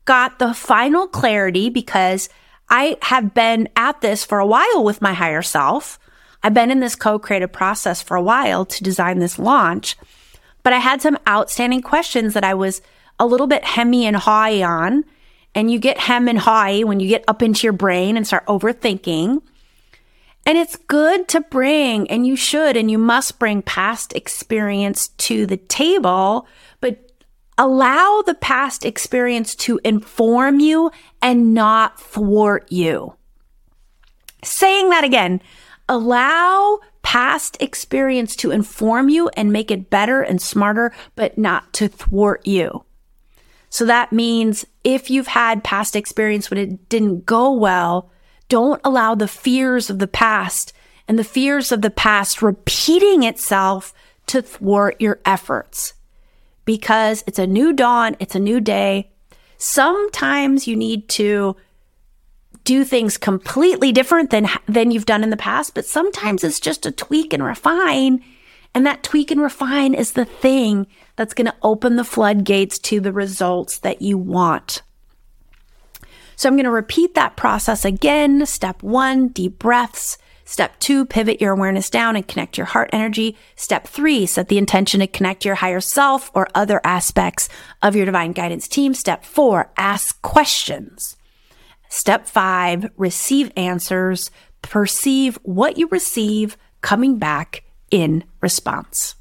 got 0.06 0.40
the 0.40 0.54
final 0.54 1.08
clarity 1.08 1.70
because 1.70 2.30
I 2.70 2.98
have 3.04 3.34
been 3.34 3.70
at 3.76 4.02
this 4.02 4.26
for 4.26 4.40
a 4.40 4.46
while 4.46 4.84
with 4.84 5.02
my 5.02 5.14
higher 5.14 5.42
self. 5.42 5.98
I've 6.44 6.54
been 6.54 6.72
in 6.72 6.80
this 6.80 6.96
co-creative 6.96 7.52
process 7.52 8.02
for 8.02 8.16
a 8.16 8.22
while 8.22 8.66
to 8.66 8.84
design 8.84 9.20
this 9.20 9.40
launch, 9.40 9.98
but 10.64 10.74
I 10.74 10.78
had 10.78 11.02
some 11.02 11.18
outstanding 11.28 11.82
questions 11.82 12.34
that 12.34 12.44
I 12.44 12.54
was 12.54 12.82
a 13.18 13.26
little 13.26 13.48
bit 13.48 13.64
hemmy 13.64 14.06
and 14.06 14.16
high 14.16 14.62
on. 14.64 15.04
And 15.56 15.72
you 15.72 15.80
get 15.80 15.98
hem 15.98 16.28
and 16.28 16.40
high 16.40 16.84
when 16.84 17.00
you 17.00 17.08
get 17.08 17.24
up 17.28 17.42
into 17.42 17.66
your 17.66 17.74
brain 17.74 18.18
and 18.18 18.26
start 18.26 18.46
overthinking. 18.46 19.42
And 20.46 20.58
it's 20.58 20.76
good 20.76 21.28
to 21.30 21.42
bring, 21.42 22.10
and 22.10 22.26
you 22.26 22.36
should, 22.36 22.78
and 22.78 22.90
you 22.90 22.98
must 22.98 23.40
bring 23.40 23.62
past 23.62 24.16
experience 24.16 25.10
to 25.10 25.46
the 25.46 25.58
table, 25.58 26.48
but 26.80 27.10
Allow 27.60 28.24
the 28.26 28.36
past 28.36 28.86
experience 28.86 29.54
to 29.56 29.82
inform 29.84 30.62
you 30.62 30.92
and 31.22 31.54
not 31.54 32.00
thwart 32.00 32.72
you. 32.72 33.16
Saying 34.46 34.90
that 34.92 35.04
again, 35.04 35.42
allow 35.90 36.80
past 37.02 37.58
experience 37.60 38.38
to 38.38 38.52
inform 38.52 39.10
you 39.10 39.28
and 39.36 39.52
make 39.52 39.72
it 39.72 39.90
better 39.90 40.22
and 40.22 40.42
smarter, 40.42 40.94
but 41.18 41.38
not 41.38 41.74
to 41.74 41.90
thwart 41.90 42.48
you. 42.48 42.86
So 43.70 43.86
that 43.86 44.12
means 44.12 44.66
if 44.84 45.10
you've 45.10 45.28
had 45.28 45.64
past 45.64 45.96
experience 45.96 46.50
when 46.50 46.58
it 46.58 46.90
didn't 46.90 47.26
go 47.26 47.52
well, 47.52 48.12
don't 48.48 48.82
allow 48.84 49.16
the 49.16 49.28
fears 49.28 49.90
of 49.90 50.00
the 50.00 50.08
past 50.08 50.74
and 51.08 51.18
the 51.18 51.24
fears 51.24 51.72
of 51.72 51.82
the 51.82 51.90
past 51.90 52.42
repeating 52.42 53.24
itself 53.24 53.94
to 54.28 54.42
thwart 54.42 55.00
your 55.00 55.20
efforts 55.26 55.94
because 56.66 57.24
it's 57.26 57.40
a 57.40 57.48
new 57.48 57.74
dawn, 57.74 58.16
it's 58.20 58.36
a 58.36 58.40
new 58.40 58.62
day. 58.62 59.12
Sometimes 59.58 60.68
you 60.68 60.76
need 60.76 61.10
to 61.10 61.56
do 62.64 62.84
things 62.84 63.18
completely 63.18 63.92
different 63.92 64.30
than 64.30 64.48
than 64.68 64.92
you've 64.92 65.08
done 65.08 65.24
in 65.24 65.32
the 65.32 65.38
past, 65.38 65.74
but 65.74 65.86
sometimes 65.86 66.44
it's 66.44 66.60
just 66.60 66.86
a 66.86 66.92
tweak 66.92 67.34
and 67.34 67.44
refine. 67.44 68.24
And 68.76 68.86
that 68.86 69.02
tweak 69.02 69.32
and 69.32 69.42
refine 69.42 69.96
is 69.96 70.12
the 70.12 70.26
thing 70.26 70.86
that's 71.20 71.34
going 71.34 71.48
to 71.48 71.56
open 71.64 71.98
the 71.98 72.06
floodgates 72.06 72.80
to 72.80 73.02
the 73.02 73.12
results 73.12 73.80
that 73.80 74.02
you 74.02 74.18
want. 74.18 74.84
So 76.38 76.48
I'm 76.48 76.56
going 76.56 76.64
to 76.64 76.72
repeat 76.72 77.14
that 77.16 77.36
process 77.36 77.84
again. 77.84 78.46
Step 78.46 78.82
one, 78.82 79.28
deep 79.28 79.60
breaths. 79.60 80.18
Step 80.46 80.80
two, 80.80 81.06
pivot 81.06 81.42
your 81.42 81.52
awareness 81.52 81.90
down 81.90 82.16
and 82.16 82.26
connect 82.26 82.58
your 82.58 82.68
heart 82.68 82.90
energy. 82.94 83.36
Step 83.58 83.86
three, 83.86 84.26
set 84.26 84.48
the 84.48 84.58
intention 84.58 85.02
to 85.02 85.08
connect 85.08 85.44
your 85.44 85.56
higher 85.56 85.82
self 85.82 86.32
or 86.34 86.48
other 86.56 86.80
aspects 86.86 87.50
of 87.84 87.98
your 87.98 88.06
divine 88.06 88.32
guidance 88.32 88.70
team. 88.70 88.94
Step 88.94 89.26
four, 89.26 89.74
ask 89.76 90.22
questions. 90.22 91.18
Step 91.90 92.28
five, 92.28 92.90
receive 92.96 93.52
answers. 93.58 94.32
Perceive 94.62 95.38
what 95.44 95.78
you 95.78 95.90
receive 95.90 96.56
coming 96.80 97.18
back 97.18 97.66
in 97.92 98.24
response. 98.40 99.16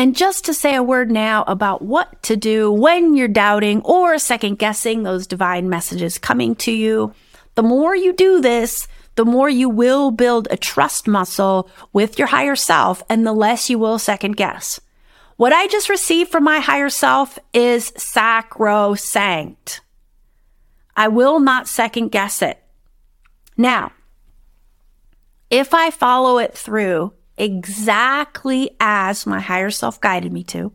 And 0.00 0.16
just 0.16 0.46
to 0.46 0.54
say 0.54 0.74
a 0.74 0.82
word 0.82 1.10
now 1.10 1.44
about 1.46 1.82
what 1.82 2.22
to 2.22 2.34
do 2.34 2.72
when 2.72 3.14
you're 3.14 3.28
doubting 3.28 3.82
or 3.82 4.18
second 4.18 4.58
guessing 4.58 5.02
those 5.02 5.26
divine 5.26 5.68
messages 5.68 6.16
coming 6.16 6.54
to 6.54 6.72
you. 6.72 7.12
The 7.54 7.62
more 7.62 7.94
you 7.94 8.14
do 8.14 8.40
this, 8.40 8.88
the 9.16 9.26
more 9.26 9.50
you 9.50 9.68
will 9.68 10.10
build 10.10 10.48
a 10.50 10.56
trust 10.56 11.06
muscle 11.06 11.68
with 11.92 12.18
your 12.18 12.28
higher 12.28 12.56
self 12.56 13.02
and 13.10 13.26
the 13.26 13.34
less 13.34 13.68
you 13.68 13.78
will 13.78 13.98
second 13.98 14.38
guess. 14.38 14.80
What 15.36 15.52
I 15.52 15.66
just 15.66 15.90
received 15.90 16.30
from 16.30 16.44
my 16.44 16.60
higher 16.60 16.88
self 16.88 17.38
is 17.52 17.92
sacrosanct. 17.98 19.82
I 20.96 21.08
will 21.08 21.40
not 21.40 21.68
second 21.68 22.08
guess 22.08 22.40
it. 22.40 22.58
Now, 23.54 23.92
if 25.50 25.74
I 25.74 25.90
follow 25.90 26.38
it 26.38 26.54
through 26.54 27.12
exactly 27.40 28.70
as 28.78 29.26
my 29.26 29.40
higher 29.40 29.70
self 29.70 30.00
guided 30.00 30.32
me 30.32 30.44
to, 30.44 30.72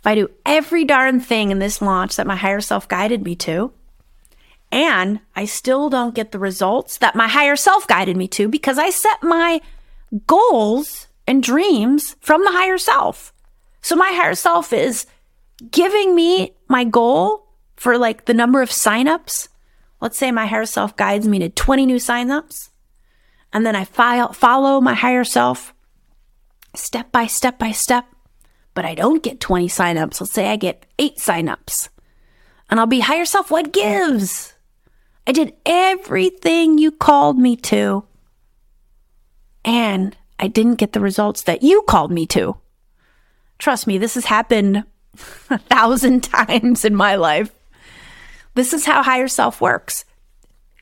if 0.00 0.06
I 0.06 0.14
do 0.14 0.30
every 0.44 0.84
darn 0.84 1.20
thing 1.20 1.50
in 1.50 1.58
this 1.60 1.80
launch 1.80 2.16
that 2.16 2.26
my 2.26 2.36
higher 2.36 2.60
self 2.60 2.88
guided 2.88 3.22
me 3.22 3.36
to, 3.36 3.72
And 4.72 5.20
I 5.36 5.44
still 5.44 5.88
don't 5.88 6.14
get 6.14 6.32
the 6.32 6.38
results 6.38 6.98
that 6.98 7.14
my 7.14 7.28
higher 7.28 7.56
self 7.56 7.86
guided 7.86 8.16
me 8.16 8.26
to 8.28 8.48
because 8.48 8.78
I 8.78 8.90
set 8.90 9.22
my 9.22 9.60
goals 10.26 11.06
and 11.26 11.42
dreams 11.42 12.16
from 12.20 12.42
the 12.42 12.50
higher 12.50 12.78
self. 12.78 13.32
So 13.82 13.94
my 13.94 14.12
higher 14.12 14.34
self 14.34 14.72
is 14.72 15.06
giving 15.70 16.14
me 16.14 16.54
my 16.68 16.84
goal 16.84 17.46
for 17.76 17.98
like 17.98 18.24
the 18.24 18.34
number 18.34 18.62
of 18.62 18.70
signups. 18.70 19.48
Let's 20.00 20.18
say 20.18 20.32
my 20.32 20.46
higher 20.46 20.66
self 20.66 20.96
guides 20.96 21.28
me 21.28 21.38
to 21.38 21.48
20 21.48 21.86
new 21.86 21.96
signups. 21.96 22.70
And 23.54 23.64
then 23.64 23.76
I 23.76 23.84
file, 23.84 24.32
follow 24.32 24.80
my 24.80 24.94
higher 24.94 25.24
self 25.24 25.72
step 26.74 27.12
by 27.12 27.26
step 27.26 27.58
by 27.58 27.70
step. 27.70 28.04
But 28.74 28.84
I 28.84 28.96
don't 28.96 29.22
get 29.22 29.40
20 29.40 29.68
signups. 29.68 30.20
Let's 30.20 30.32
say 30.32 30.48
I 30.48 30.56
get 30.56 30.84
eight 30.98 31.18
signups. 31.18 31.88
And 32.68 32.80
I'll 32.80 32.86
be 32.86 33.00
higher 33.00 33.24
self. 33.24 33.52
What 33.52 33.72
gives? 33.72 34.54
I 35.26 35.32
did 35.32 35.54
everything 35.64 36.78
you 36.78 36.90
called 36.90 37.38
me 37.38 37.54
to. 37.56 38.04
And 39.64 40.16
I 40.40 40.48
didn't 40.48 40.74
get 40.74 40.92
the 40.92 41.00
results 41.00 41.42
that 41.42 41.62
you 41.62 41.82
called 41.82 42.10
me 42.10 42.26
to. 42.26 42.56
Trust 43.58 43.86
me, 43.86 43.96
this 43.96 44.14
has 44.14 44.24
happened 44.24 44.84
a 45.50 45.58
thousand 45.58 46.24
times 46.24 46.84
in 46.84 46.96
my 46.96 47.14
life. 47.14 47.54
This 48.54 48.72
is 48.72 48.84
how 48.84 49.04
higher 49.04 49.28
self 49.28 49.60
works. 49.60 50.04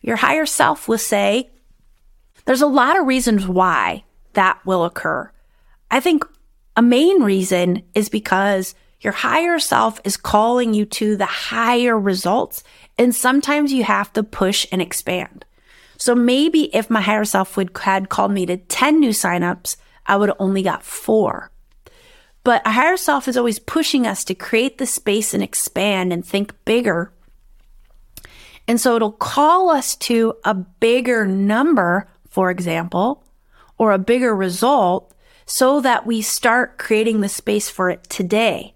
Your 0.00 0.16
higher 0.16 0.46
self 0.46 0.88
will 0.88 0.98
say, 0.98 1.51
there's 2.44 2.62
a 2.62 2.66
lot 2.66 2.98
of 2.98 3.06
reasons 3.06 3.46
why 3.46 4.04
that 4.32 4.64
will 4.64 4.84
occur. 4.84 5.30
I 5.90 6.00
think 6.00 6.24
a 6.76 6.82
main 6.82 7.22
reason 7.22 7.82
is 7.94 8.08
because 8.08 8.74
your 9.02 9.12
higher 9.12 9.58
self 9.58 10.00
is 10.04 10.16
calling 10.16 10.74
you 10.74 10.86
to 10.86 11.16
the 11.16 11.26
higher 11.26 11.98
results. 11.98 12.62
And 12.98 13.14
sometimes 13.14 13.72
you 13.72 13.84
have 13.84 14.12
to 14.14 14.22
push 14.22 14.66
and 14.70 14.80
expand. 14.80 15.44
So 15.98 16.14
maybe 16.14 16.74
if 16.74 16.88
my 16.88 17.00
higher 17.00 17.24
self 17.24 17.56
would 17.56 17.76
had 17.76 18.08
called 18.08 18.32
me 18.32 18.46
to 18.46 18.56
10 18.56 19.00
new 19.00 19.10
signups, 19.10 19.76
I 20.06 20.16
would 20.16 20.28
have 20.28 20.40
only 20.40 20.62
got 20.62 20.82
four. 20.82 21.50
But 22.44 22.66
a 22.66 22.72
higher 22.72 22.96
self 22.96 23.28
is 23.28 23.36
always 23.36 23.58
pushing 23.58 24.06
us 24.06 24.24
to 24.24 24.34
create 24.34 24.78
the 24.78 24.86
space 24.86 25.32
and 25.34 25.42
expand 25.42 26.12
and 26.12 26.24
think 26.24 26.54
bigger. 26.64 27.12
And 28.66 28.80
so 28.80 28.96
it'll 28.96 29.12
call 29.12 29.70
us 29.70 29.96
to 29.96 30.34
a 30.44 30.54
bigger 30.54 31.26
number, 31.26 32.08
for 32.32 32.50
example, 32.50 33.22
or 33.76 33.92
a 33.92 33.98
bigger 33.98 34.34
result 34.34 35.12
so 35.44 35.80
that 35.82 36.06
we 36.06 36.22
start 36.22 36.78
creating 36.78 37.20
the 37.20 37.28
space 37.28 37.68
for 37.68 37.90
it 37.90 38.02
today. 38.08 38.74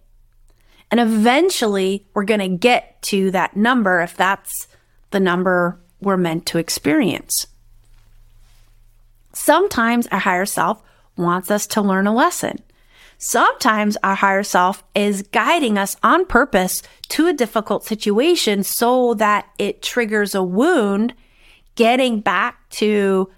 And 0.91 1.01
eventually 1.01 2.07
we're 2.13 2.25
going 2.25 2.41
to 2.41 2.49
get 2.49 3.01
to 3.03 3.31
that 3.31 3.57
number 3.57 4.01
if 4.03 4.15
that's 4.15 4.69
the 5.11 5.21
number 5.21 5.81
we're 6.01 6.19
meant 6.19 6.45
to 6.47 6.59
experience. 6.59 7.47
Sometimes 9.33 10.07
our 10.09 10.19
higher 10.19 10.47
self 10.47 10.83
wants 11.17 11.51
us 11.51 11.67
to 11.69 11.81
learn 11.81 12.07
a 12.07 12.15
lesson. 12.15 12.59
Sometimes 13.17 13.97
our 14.05 14.15
higher 14.15 14.43
self 14.43 14.85
is 14.95 15.23
guiding 15.23 15.79
us 15.79 15.97
on 16.03 16.27
purpose 16.27 16.83
to 17.09 17.27
a 17.27 17.33
difficult 17.33 17.85
situation 17.85 18.63
so 18.63 19.15
that 19.15 19.49
it 19.59 19.81
triggers 19.81 20.35
a 20.35 20.43
wound, 20.43 21.15
getting 21.75 22.21
back 22.21 22.69
to 22.69 23.31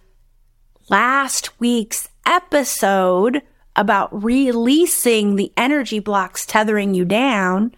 last 0.91 1.59
week's 1.61 2.09
episode 2.27 3.43
about 3.77 4.23
releasing 4.23 5.37
the 5.37 5.53
energy 5.57 5.99
blocks 5.99 6.45
tethering 6.45 6.95
you 6.95 7.05
down. 7.05 7.75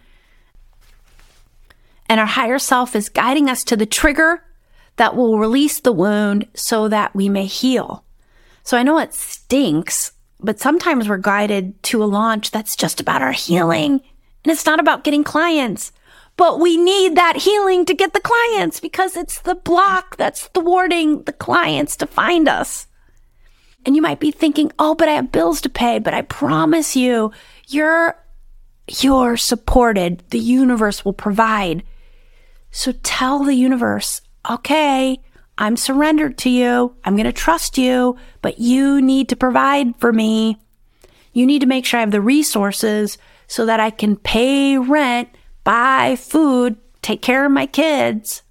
And 2.09 2.19
our 2.19 2.25
higher 2.25 2.59
self 2.59 2.95
is 2.95 3.09
guiding 3.09 3.49
us 3.49 3.63
to 3.65 3.77
the 3.77 3.85
trigger 3.85 4.43
that 4.97 5.15
will 5.15 5.39
release 5.39 5.79
the 5.79 5.91
wound 5.93 6.47
so 6.53 6.87
that 6.87 7.15
we 7.15 7.29
may 7.29 7.45
heal. 7.45 8.03
So 8.63 8.77
I 8.77 8.83
know 8.83 8.97
it 8.99 9.13
stinks, 9.13 10.11
but 10.39 10.59
sometimes 10.59 11.07
we're 11.07 11.17
guided 11.17 11.81
to 11.83 12.03
a 12.03 12.05
launch 12.05 12.51
that's 12.51 12.75
just 12.75 12.99
about 12.99 13.21
our 13.21 13.31
healing 13.31 14.01
and 14.43 14.51
it's 14.51 14.65
not 14.65 14.79
about 14.79 15.03
getting 15.03 15.23
clients. 15.23 15.91
But 16.37 16.59
we 16.59 16.77
need 16.77 17.15
that 17.15 17.37
healing 17.37 17.85
to 17.85 17.93
get 17.93 18.13
the 18.13 18.19
clients 18.19 18.79
because 18.79 19.15
it's 19.15 19.41
the 19.41 19.55
block 19.55 20.17
that's 20.17 20.47
thwarting 20.47 21.23
the 21.23 21.33
clients 21.33 21.95
to 21.97 22.07
find 22.07 22.47
us. 22.47 22.87
And 23.85 23.95
you 23.95 24.01
might 24.01 24.19
be 24.19 24.31
thinking, 24.31 24.71
oh, 24.77 24.95
but 24.95 25.07
I 25.07 25.13
have 25.13 25.31
bills 25.31 25.61
to 25.61 25.69
pay. 25.69 25.99
But 25.99 26.13
I 26.13 26.21
promise 26.21 26.95
you, 26.95 27.31
you're, 27.67 28.15
you're 28.99 29.37
supported. 29.37 30.23
The 30.29 30.39
universe 30.39 31.03
will 31.03 31.13
provide. 31.13 31.83
So 32.69 32.93
tell 33.03 33.43
the 33.43 33.55
universe, 33.55 34.21
okay, 34.49 35.19
I'm 35.57 35.77
surrendered 35.77 36.37
to 36.39 36.49
you. 36.49 36.95
I'm 37.03 37.15
going 37.15 37.25
to 37.25 37.33
trust 37.33 37.77
you, 37.77 38.17
but 38.41 38.59
you 38.59 39.01
need 39.01 39.29
to 39.29 39.35
provide 39.35 39.95
for 39.97 40.13
me. 40.13 40.57
You 41.33 41.45
need 41.45 41.59
to 41.59 41.67
make 41.67 41.85
sure 41.85 41.97
I 41.99 42.01
have 42.01 42.11
the 42.11 42.21
resources 42.21 43.17
so 43.47 43.65
that 43.65 43.79
I 43.79 43.89
can 43.89 44.15
pay 44.15 44.77
rent, 44.77 45.29
buy 45.63 46.15
food, 46.15 46.77
take 47.01 47.21
care 47.21 47.45
of 47.45 47.51
my 47.51 47.65
kids. 47.65 48.43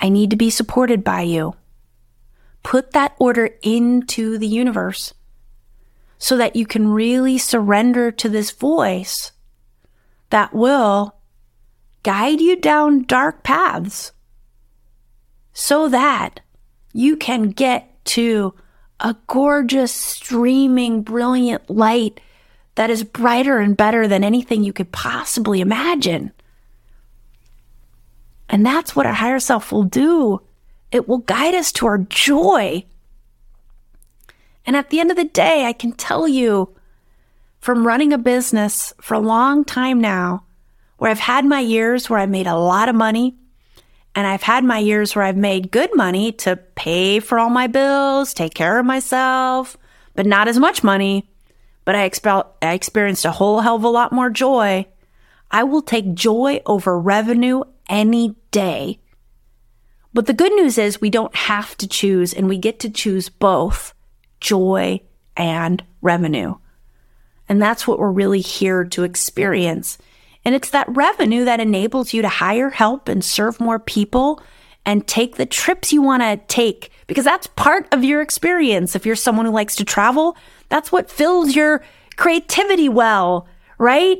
I 0.00 0.08
need 0.08 0.30
to 0.30 0.36
be 0.36 0.50
supported 0.50 1.04
by 1.04 1.22
you 1.22 1.54
put 2.64 2.90
that 2.90 3.14
order 3.20 3.50
into 3.62 4.36
the 4.38 4.48
universe 4.48 5.14
so 6.18 6.36
that 6.36 6.56
you 6.56 6.66
can 6.66 6.88
really 6.88 7.38
surrender 7.38 8.10
to 8.10 8.28
this 8.28 8.50
voice 8.50 9.30
that 10.30 10.52
will 10.52 11.14
guide 12.02 12.40
you 12.40 12.56
down 12.56 13.02
dark 13.02 13.44
paths 13.44 14.10
so 15.52 15.88
that 15.88 16.40
you 16.92 17.16
can 17.16 17.50
get 17.50 18.04
to 18.04 18.54
a 18.98 19.14
gorgeous, 19.26 19.92
streaming, 19.92 21.02
brilliant 21.02 21.68
light 21.68 22.18
that 22.76 22.90
is 22.90 23.04
brighter 23.04 23.58
and 23.58 23.76
better 23.76 24.08
than 24.08 24.24
anything 24.24 24.64
you 24.64 24.72
could 24.72 24.90
possibly 24.90 25.60
imagine. 25.60 26.32
And 28.48 28.64
that's 28.64 28.96
what 28.96 29.06
our 29.06 29.12
higher 29.12 29.38
self 29.38 29.70
will 29.70 29.84
do 29.84 30.40
it 30.94 31.08
will 31.08 31.18
guide 31.18 31.56
us 31.56 31.72
to 31.72 31.86
our 31.86 31.98
joy. 31.98 32.84
And 34.64 34.76
at 34.76 34.90
the 34.90 35.00
end 35.00 35.10
of 35.10 35.16
the 35.16 35.24
day, 35.24 35.64
I 35.64 35.72
can 35.72 35.90
tell 35.90 36.28
you 36.28 36.72
from 37.58 37.84
running 37.84 38.12
a 38.12 38.18
business 38.18 38.94
for 39.00 39.14
a 39.14 39.18
long 39.18 39.64
time 39.64 40.00
now, 40.00 40.44
where 40.98 41.10
I've 41.10 41.18
had 41.18 41.44
my 41.44 41.58
years 41.58 42.08
where 42.08 42.20
I 42.20 42.26
made 42.26 42.46
a 42.46 42.56
lot 42.56 42.88
of 42.88 42.94
money, 42.94 43.34
and 44.14 44.24
I've 44.24 44.44
had 44.44 44.62
my 44.62 44.78
years 44.78 45.16
where 45.16 45.24
I've 45.24 45.36
made 45.36 45.72
good 45.72 45.90
money 45.96 46.30
to 46.30 46.54
pay 46.76 47.18
for 47.18 47.40
all 47.40 47.50
my 47.50 47.66
bills, 47.66 48.32
take 48.32 48.54
care 48.54 48.78
of 48.78 48.86
myself, 48.86 49.76
but 50.14 50.26
not 50.26 50.46
as 50.46 50.60
much 50.60 50.84
money. 50.84 51.28
But 51.84 51.96
I, 51.96 52.08
expe- 52.08 52.46
I 52.62 52.72
experienced 52.72 53.24
a 53.24 53.32
whole 53.32 53.60
hell 53.60 53.74
of 53.74 53.82
a 53.82 53.88
lot 53.88 54.12
more 54.12 54.30
joy. 54.30 54.86
I 55.50 55.64
will 55.64 55.82
take 55.82 56.14
joy 56.14 56.60
over 56.64 56.96
revenue 56.98 57.64
any 57.88 58.36
day. 58.52 59.00
But 60.14 60.26
the 60.26 60.32
good 60.32 60.52
news 60.52 60.78
is 60.78 61.00
we 61.00 61.10
don't 61.10 61.34
have 61.34 61.76
to 61.78 61.88
choose 61.88 62.32
and 62.32 62.48
we 62.48 62.56
get 62.56 62.78
to 62.80 62.90
choose 62.90 63.28
both 63.28 63.92
joy 64.40 65.00
and 65.36 65.82
revenue. 66.00 66.54
And 67.48 67.60
that's 67.60 67.86
what 67.86 67.98
we're 67.98 68.12
really 68.12 68.40
here 68.40 68.84
to 68.84 69.02
experience. 69.02 69.98
And 70.44 70.54
it's 70.54 70.70
that 70.70 70.86
revenue 70.88 71.44
that 71.44 71.60
enables 71.60 72.12
you 72.12 72.22
to 72.22 72.28
hire 72.28 72.70
help 72.70 73.08
and 73.08 73.24
serve 73.24 73.60
more 73.60 73.78
people 73.78 74.40
and 74.86 75.06
take 75.06 75.36
the 75.36 75.46
trips 75.46 75.92
you 75.92 76.00
want 76.00 76.22
to 76.22 76.36
take 76.46 76.90
because 77.06 77.24
that's 77.24 77.46
part 77.48 77.92
of 77.92 78.04
your 78.04 78.20
experience. 78.20 78.94
If 78.94 79.04
you're 79.04 79.16
someone 79.16 79.46
who 79.46 79.52
likes 79.52 79.76
to 79.76 79.84
travel, 79.84 80.36
that's 80.68 80.92
what 80.92 81.10
fills 81.10 81.56
your 81.56 81.82
creativity 82.16 82.88
well, 82.88 83.48
right? 83.78 84.18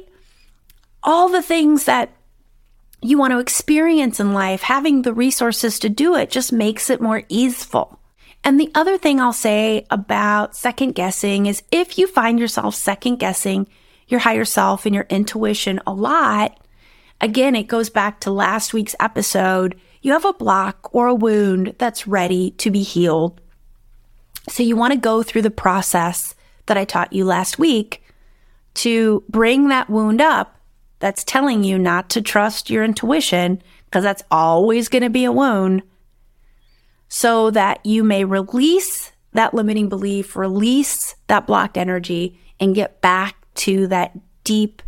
All 1.03 1.29
the 1.29 1.43
things 1.43 1.85
that 1.85 2.14
you 3.05 3.19
want 3.19 3.33
to 3.33 3.39
experience 3.39 4.19
in 4.19 4.33
life, 4.33 4.63
having 4.63 5.03
the 5.03 5.13
resources 5.13 5.79
to 5.79 5.91
do 5.91 6.15
it 6.15 6.31
just 6.31 6.55
makes 6.55 6.89
it 6.89 7.03
more 7.03 7.23
easeful. 7.29 8.01
And 8.43 8.59
the 8.59 8.71
other 8.75 8.97
thing 8.97 9.21
I'll 9.21 9.35
say 9.35 9.87
about 9.91 10.57
second 10.57 10.95
guessing 10.95 11.45
is 11.45 11.63
if 11.71 11.99
you 11.99 12.07
find 12.07 12.41
yourself 12.41 12.75
second 12.75 13.17
guessing 13.17 13.69
your 14.09 14.21
higher 14.21 14.47
self 14.47 14.87
and 14.87 14.95
your 14.95 15.07
intuition 15.11 15.81
a 15.87 15.93
lot, 15.93 16.59
again, 17.21 17.55
it 17.55 17.65
goes 17.65 17.91
back 17.91 18.21
to 18.21 18.31
last 18.31 18.73
week's 18.73 18.97
episode. 18.99 19.79
You 20.01 20.13
have 20.13 20.25
a 20.25 20.33
block 20.33 20.89
or 20.95 21.07
a 21.07 21.15
wound 21.15 21.75
that's 21.77 22.07
ready 22.07 22.53
to 22.53 22.71
be 22.71 22.83
healed. 22.83 23.39
So 24.49 24.63
you 24.63 24.77
want 24.77 24.95
to 24.95 24.99
go 24.99 25.23
through 25.23 25.43
the 25.43 25.51
process 25.51 26.35
that 26.67 26.79
I 26.79 26.87
taught 26.87 27.13
you 27.13 27.27
last 27.27 27.59
week 27.59 28.03
to 28.77 29.25
bring 29.29 29.69
that 29.69 29.91
wound 29.91 30.23
up 30.23 30.55
that's 31.05 31.23
telling 31.23 31.63
you 31.63 31.79
not 31.79 32.09
to 32.09 32.23
trust 32.23 32.71
your 32.71 32.83
intuition 32.83 33.63
because 33.85 34.03
that's 34.03 34.23
always 34.31 34.89
going 34.89 35.03
to 35.03 35.11
be 35.11 35.25
a 35.25 35.33
wound 35.33 35.83
so 37.09 37.51
that 37.51 37.85
you 37.85 38.03
may 38.03 38.25
release 38.25 39.13
that 39.33 39.53
limiting 39.53 39.91
belief, 39.91 40.35
release 40.35 41.15
that 41.27 41.47
blocked 41.47 41.77
energy 41.77 42.41
and 42.59 42.75
get 42.75 43.03
back 43.03 43.37
to 43.55 43.87
that 43.89 44.19
deep, 44.45 44.81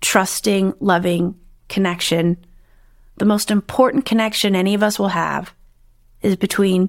trusting, 0.00 0.74
loving 0.78 1.34
connection. 1.68 2.36
The 3.16 3.24
most 3.24 3.50
important 3.50 4.04
connection 4.04 4.54
any 4.54 4.74
of 4.74 4.84
us 4.84 4.96
will 4.96 5.08
have 5.08 5.52
is 6.20 6.36
between 6.36 6.88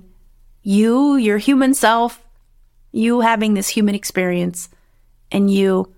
you, 0.62 1.16
your 1.16 1.40
human 1.40 1.74
self, 1.74 2.24
you 2.92 3.22
having 3.22 3.56
this 3.56 3.70
human 3.70 3.96
experience, 3.96 4.70
and 5.32 5.50
you 5.50 5.92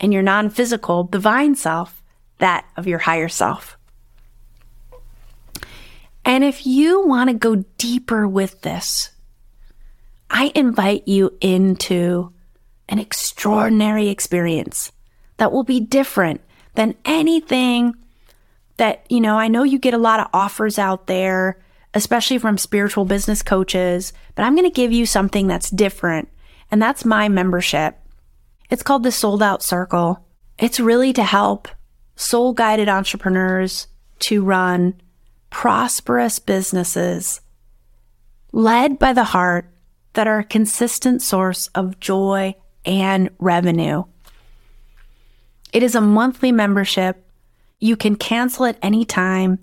and 0.00 0.12
your 0.12 0.22
non 0.22 0.50
physical 0.50 1.04
divine 1.04 1.54
self, 1.54 1.99
that 2.40 2.66
of 2.76 2.86
your 2.86 2.98
higher 2.98 3.28
self. 3.28 3.78
And 6.24 6.44
if 6.44 6.66
you 6.66 7.06
want 7.06 7.30
to 7.30 7.34
go 7.34 7.64
deeper 7.78 8.28
with 8.28 8.60
this, 8.62 9.10
I 10.28 10.52
invite 10.54 11.08
you 11.08 11.36
into 11.40 12.32
an 12.88 12.98
extraordinary 12.98 14.08
experience 14.08 14.92
that 15.38 15.52
will 15.52 15.64
be 15.64 15.80
different 15.80 16.40
than 16.74 16.94
anything 17.04 17.94
that, 18.76 19.04
you 19.08 19.20
know, 19.20 19.36
I 19.38 19.48
know 19.48 19.62
you 19.62 19.78
get 19.78 19.94
a 19.94 19.98
lot 19.98 20.20
of 20.20 20.28
offers 20.32 20.78
out 20.78 21.06
there, 21.06 21.60
especially 21.94 22.38
from 22.38 22.58
spiritual 22.58 23.04
business 23.04 23.42
coaches, 23.42 24.12
but 24.34 24.42
I'm 24.42 24.54
going 24.54 24.68
to 24.68 24.74
give 24.74 24.92
you 24.92 25.06
something 25.06 25.46
that's 25.46 25.70
different. 25.70 26.28
And 26.70 26.80
that's 26.80 27.04
my 27.04 27.28
membership. 27.28 27.98
It's 28.70 28.82
called 28.82 29.02
the 29.02 29.10
Sold 29.10 29.42
Out 29.42 29.62
Circle. 29.62 30.24
It's 30.58 30.78
really 30.78 31.12
to 31.14 31.24
help 31.24 31.68
soul 32.20 32.52
guided 32.52 32.86
entrepreneurs 32.86 33.86
to 34.18 34.44
run 34.44 35.00
prosperous 35.48 36.38
businesses 36.38 37.40
led 38.52 38.98
by 38.98 39.14
the 39.14 39.24
heart 39.24 39.72
that 40.12 40.28
are 40.28 40.40
a 40.40 40.44
consistent 40.44 41.22
source 41.22 41.68
of 41.68 41.98
joy 41.98 42.54
and 42.84 43.30
revenue. 43.38 44.04
It 45.72 45.82
is 45.82 45.94
a 45.94 46.00
monthly 46.02 46.52
membership. 46.52 47.24
You 47.78 47.96
can 47.96 48.16
cancel 48.16 48.66
at 48.66 48.78
any 48.82 49.06
time, 49.06 49.58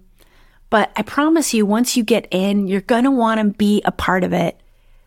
but 0.72 0.92
I 0.96 1.04
promise 1.04 1.54
you, 1.54 1.66
once 1.66 1.96
you 1.96 2.04
get 2.04 2.28
in, 2.32 2.68
you're 2.68 2.82
going 2.82 3.04
to 3.04 3.12
want 3.12 3.40
to 3.40 3.56
be 3.56 3.84
a 3.86 3.92
part 3.92 4.24
of 4.24 4.34
it. 4.34 4.60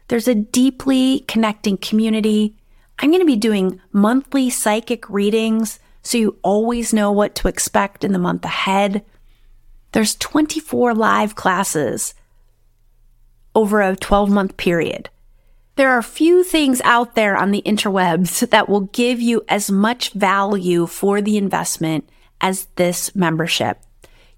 There's 0.07 0.28
a 0.28 0.36
deeply 0.36 1.24
connecting 1.26 1.78
community. 1.78 2.55
I'm 3.01 3.11
going 3.11 3.22
to 3.22 3.26
be 3.26 3.36
doing 3.36 3.80
monthly 3.92 4.51
psychic 4.51 5.11
readings 5.11 5.80
so 6.03 6.18
you 6.18 6.38
always 6.42 6.92
know 6.92 7.12
what 7.12 7.34
to 7.36 7.48
expect 7.48 8.05
in 8.05 8.12
the 8.12 8.18
month 8.18 8.44
ahead. 8.44 9.05
There's 9.92 10.14
24 10.16 10.94
live 10.94 11.34
classes 11.34 12.14
over 13.55 13.80
a 13.80 13.96
12 13.96 14.30
month 14.30 14.57
period. 14.57 15.11
There 15.76 15.90
are 15.90 16.03
few 16.03 16.44
things 16.44 16.80
out 16.82 17.14
there 17.14 17.36
on 17.36 17.51
the 17.51 17.62
interwebs 17.64 18.48
that 18.51 18.68
will 18.68 18.82
give 18.82 19.20
you 19.20 19.42
as 19.48 19.70
much 19.70 20.12
value 20.12 20.86
for 20.86 21.22
the 21.22 21.36
investment 21.36 22.09
as 22.40 22.66
this 22.76 23.14
membership. 23.14 23.80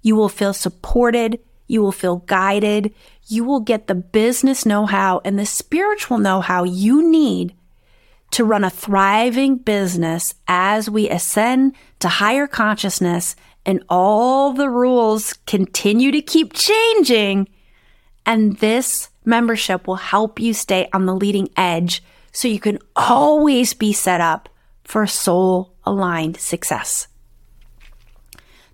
You 0.02 0.16
will 0.16 0.28
feel 0.28 0.52
supported. 0.52 1.40
You 1.66 1.82
will 1.82 1.92
feel 1.92 2.16
guided. 2.16 2.94
You 3.26 3.44
will 3.44 3.60
get 3.60 3.86
the 3.86 3.94
business 3.94 4.66
know 4.66 4.86
how 4.86 5.20
and 5.24 5.38
the 5.38 5.46
spiritual 5.46 6.18
know 6.18 6.40
how 6.40 6.64
you 6.64 7.08
need 7.08 7.54
to 8.32 8.44
run 8.44 8.64
a 8.64 8.70
thriving 8.70 9.56
business 9.56 10.34
as 10.48 10.90
we 10.90 11.08
ascend 11.08 11.74
to 12.00 12.08
higher 12.08 12.46
consciousness 12.46 13.36
and 13.64 13.84
all 13.88 14.52
the 14.52 14.68
rules 14.68 15.34
continue 15.46 16.10
to 16.10 16.20
keep 16.20 16.52
changing. 16.52 17.48
And 18.26 18.56
this 18.58 19.10
membership 19.24 19.86
will 19.86 19.96
help 19.96 20.40
you 20.40 20.54
stay 20.54 20.88
on 20.92 21.06
the 21.06 21.14
leading 21.14 21.48
edge 21.56 22.02
so 22.32 22.48
you 22.48 22.58
can 22.58 22.78
always 22.96 23.74
be 23.74 23.92
set 23.92 24.20
up 24.20 24.48
for 24.82 25.06
soul 25.06 25.74
aligned 25.84 26.38
success. 26.38 27.08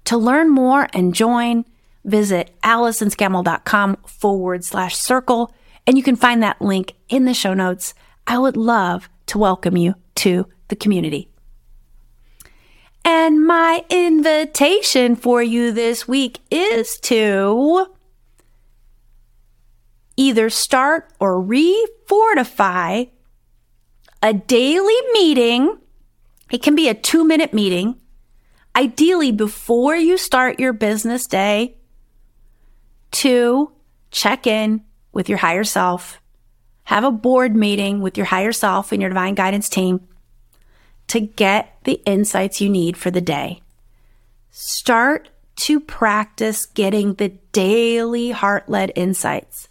To 0.05 0.17
learn 0.17 0.51
more 0.51 0.89
and 0.95 1.15
join, 1.15 1.65
visit 2.05 2.57
AllisonScammell.com 2.63 3.97
forward 4.07 4.65
slash 4.65 4.97
circle, 4.97 5.53
and 5.87 5.99
you 5.99 6.03
can 6.03 6.17
find 6.17 6.43
that 6.43 6.63
link 6.63 6.95
in 7.09 7.25
the 7.25 7.35
show 7.35 7.53
notes. 7.53 7.93
I 8.27 8.39
would 8.39 8.57
love 8.57 9.09
to 9.29 9.39
welcome 9.39 9.77
you 9.77 9.95
to 10.17 10.47
the 10.69 10.77
community. 10.77 11.31
And 13.05 13.47
my 13.47 13.85
invitation 13.89 15.17
for 15.17 15.43
you 15.43 15.73
this 15.73 16.07
week 16.07 16.41
is 16.51 16.99
to 17.01 17.87
either 20.17 20.51
start 20.51 21.11
or 21.21 21.43
refortify 21.43 23.09
a 24.23 24.35
daily 24.35 24.97
meeting. 25.13 25.79
It 26.51 26.63
can 26.63 26.75
be 26.75 26.89
a 26.89 26.95
two 26.95 27.25
minute 27.25 27.55
meeting, 27.55 27.97
ideally 28.75 29.33
before 29.33 29.97
you 29.97 30.19
start 30.19 30.61
your 30.61 30.73
business 30.73 31.27
day, 31.27 31.77
to 33.13 33.73
check 34.11 34.47
in 34.47 34.85
with 35.13 35.29
your 35.29 35.39
higher 35.39 35.65
self, 35.65 36.21
have 36.89 37.05
a 37.05 37.11
board 37.11 37.55
meeting 37.55 38.01
with 38.01 38.17
your 38.17 38.25
higher 38.25 38.51
self 38.51 38.93
and 38.93 39.03
your 39.03 39.11
divine 39.11 39.35
guidance 39.35 39.69
team 39.69 40.01
to 41.07 41.21
get 41.21 41.77
the 41.85 42.01
insights 42.07 42.63
you 42.63 42.71
need 42.71 42.97
for 42.97 43.11
the 43.11 43.21
day. 43.21 43.61
Start 44.51 45.29
to 45.57 45.81
practice 45.81 46.65
getting 46.65 47.13
the 47.13 47.29
daily 47.53 48.31
heart 48.31 48.71
led 48.71 48.91
insights. 48.97 49.69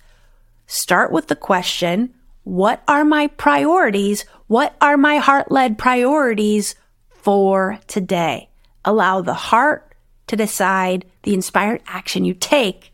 Start 0.68 1.11
with 1.11 1.26
the 1.26 1.36
question, 1.36 2.13
what 2.43 2.84
are 2.88 3.03
my 3.03 3.26
priorities? 3.26 4.24
What 4.45 4.76
are 4.80 4.95
my 4.95 5.18
heart 5.18 5.51
led 5.51 5.80
priorities 5.80 6.76
for 7.09 7.80
today? 7.88 8.47
Allow 8.86 9.22
the 9.22 9.34
heart 9.34 9.95
to 10.28 10.36
decide 10.36 11.03
the 11.24 11.34
inspired 11.34 11.82
action 11.88 12.26
you 12.26 12.36
take. 12.36 12.93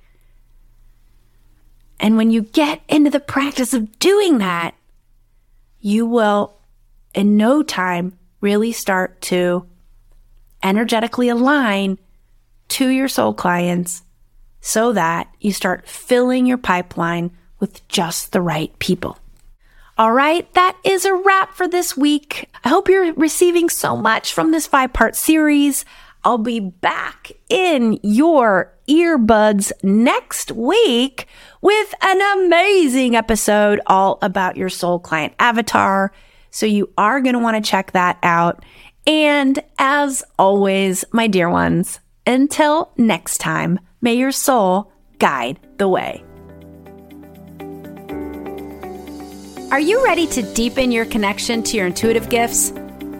And 2.03 2.17
when 2.17 2.31
you 2.31 2.41
get 2.41 2.81
into 2.89 3.09
the 3.09 3.21
practice 3.21 3.73
of 3.73 3.97
doing 3.97 4.39
that, 4.39 4.75
you 5.79 6.05
will 6.05 6.59
in 7.15 7.37
no 7.37 7.63
time 7.63 8.19
really 8.41 8.73
start 8.73 9.21
to 9.21 9.65
energetically 10.61 11.29
align 11.29 11.97
to 12.67 12.89
your 12.89 13.07
soul 13.07 13.33
clients 13.33 14.03
so 14.59 14.91
that 14.91 15.33
you 15.39 15.53
start 15.53 15.87
filling 15.87 16.45
your 16.45 16.57
pipeline 16.57 17.31
with 17.61 17.87
just 17.87 18.33
the 18.33 18.41
right 18.41 18.77
people. 18.79 19.17
All 19.97 20.11
right, 20.11 20.51
that 20.55 20.77
is 20.83 21.05
a 21.05 21.15
wrap 21.15 21.53
for 21.53 21.69
this 21.69 21.95
week. 21.95 22.49
I 22.65 22.69
hope 22.69 22.89
you're 22.89 23.13
receiving 23.13 23.69
so 23.69 23.95
much 23.95 24.33
from 24.33 24.51
this 24.51 24.67
five 24.67 24.91
part 24.91 25.15
series. 25.15 25.85
I'll 26.23 26.37
be 26.37 26.59
back 26.59 27.31
in 27.49 27.99
your 28.01 28.73
earbuds 28.87 29.71
next 29.83 30.51
week 30.51 31.27
with 31.61 31.93
an 32.01 32.43
amazing 32.43 33.15
episode 33.15 33.81
all 33.87 34.19
about 34.21 34.55
your 34.55 34.69
soul 34.69 34.99
client 34.99 35.33
avatar. 35.39 36.13
So 36.51 36.65
you 36.65 36.91
are 36.97 37.19
going 37.19 37.33
to 37.33 37.39
want 37.39 37.63
to 37.63 37.69
check 37.69 37.91
that 37.91 38.19
out. 38.23 38.63
And 39.05 39.61
as 39.77 40.23
always, 40.39 41.03
my 41.11 41.27
dear 41.27 41.49
ones, 41.49 41.99
until 42.25 42.91
next 42.97 43.39
time, 43.39 43.79
may 44.01 44.13
your 44.13 44.31
soul 44.31 44.91
guide 45.19 45.59
the 45.77 45.89
way. 45.89 46.23
Are 49.71 49.79
you 49.79 50.03
ready 50.05 50.27
to 50.27 50.43
deepen 50.53 50.91
your 50.91 51.05
connection 51.05 51.63
to 51.63 51.77
your 51.77 51.87
intuitive 51.87 52.29
gifts? 52.29 52.71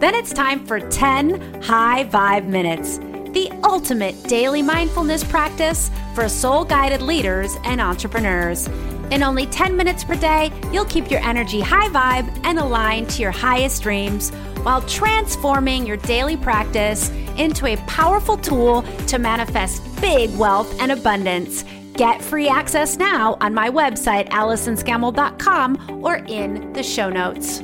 Then 0.04 0.14
it's 0.14 0.34
time 0.34 0.66
for 0.66 0.80
10 0.80 1.62
high 1.62 2.04
vibe 2.04 2.44
minutes, 2.44 2.98
the 3.32 3.50
ultimate 3.62 4.22
daily 4.24 4.60
mindfulness 4.60 5.24
practice 5.24 5.90
for 6.14 6.28
soul 6.28 6.62
guided 6.62 7.00
leaders 7.00 7.56
and 7.64 7.80
entrepreneurs. 7.80 8.66
In 9.10 9.22
only 9.22 9.46
10 9.46 9.74
minutes 9.74 10.04
per 10.04 10.14
day, 10.14 10.52
you'll 10.70 10.84
keep 10.84 11.10
your 11.10 11.20
energy 11.20 11.62
high 11.62 11.88
vibe 11.88 12.38
and 12.44 12.58
aligned 12.58 13.08
to 13.12 13.22
your 13.22 13.30
highest 13.30 13.82
dreams 13.82 14.28
while 14.62 14.82
transforming 14.82 15.86
your 15.86 15.96
daily 15.96 16.36
practice 16.36 17.08
into 17.38 17.64
a 17.64 17.76
powerful 17.86 18.36
tool 18.36 18.82
to 19.06 19.18
manifest 19.18 19.82
big 20.02 20.36
wealth 20.36 20.78
and 20.82 20.92
abundance. 20.92 21.64
Get 21.94 22.20
free 22.20 22.50
access 22.50 22.98
now 22.98 23.38
on 23.40 23.54
my 23.54 23.70
website, 23.70 24.28
AllisonScammell.com, 24.28 26.02
or 26.04 26.16
in 26.16 26.74
the 26.74 26.82
show 26.82 27.08
notes. 27.08 27.62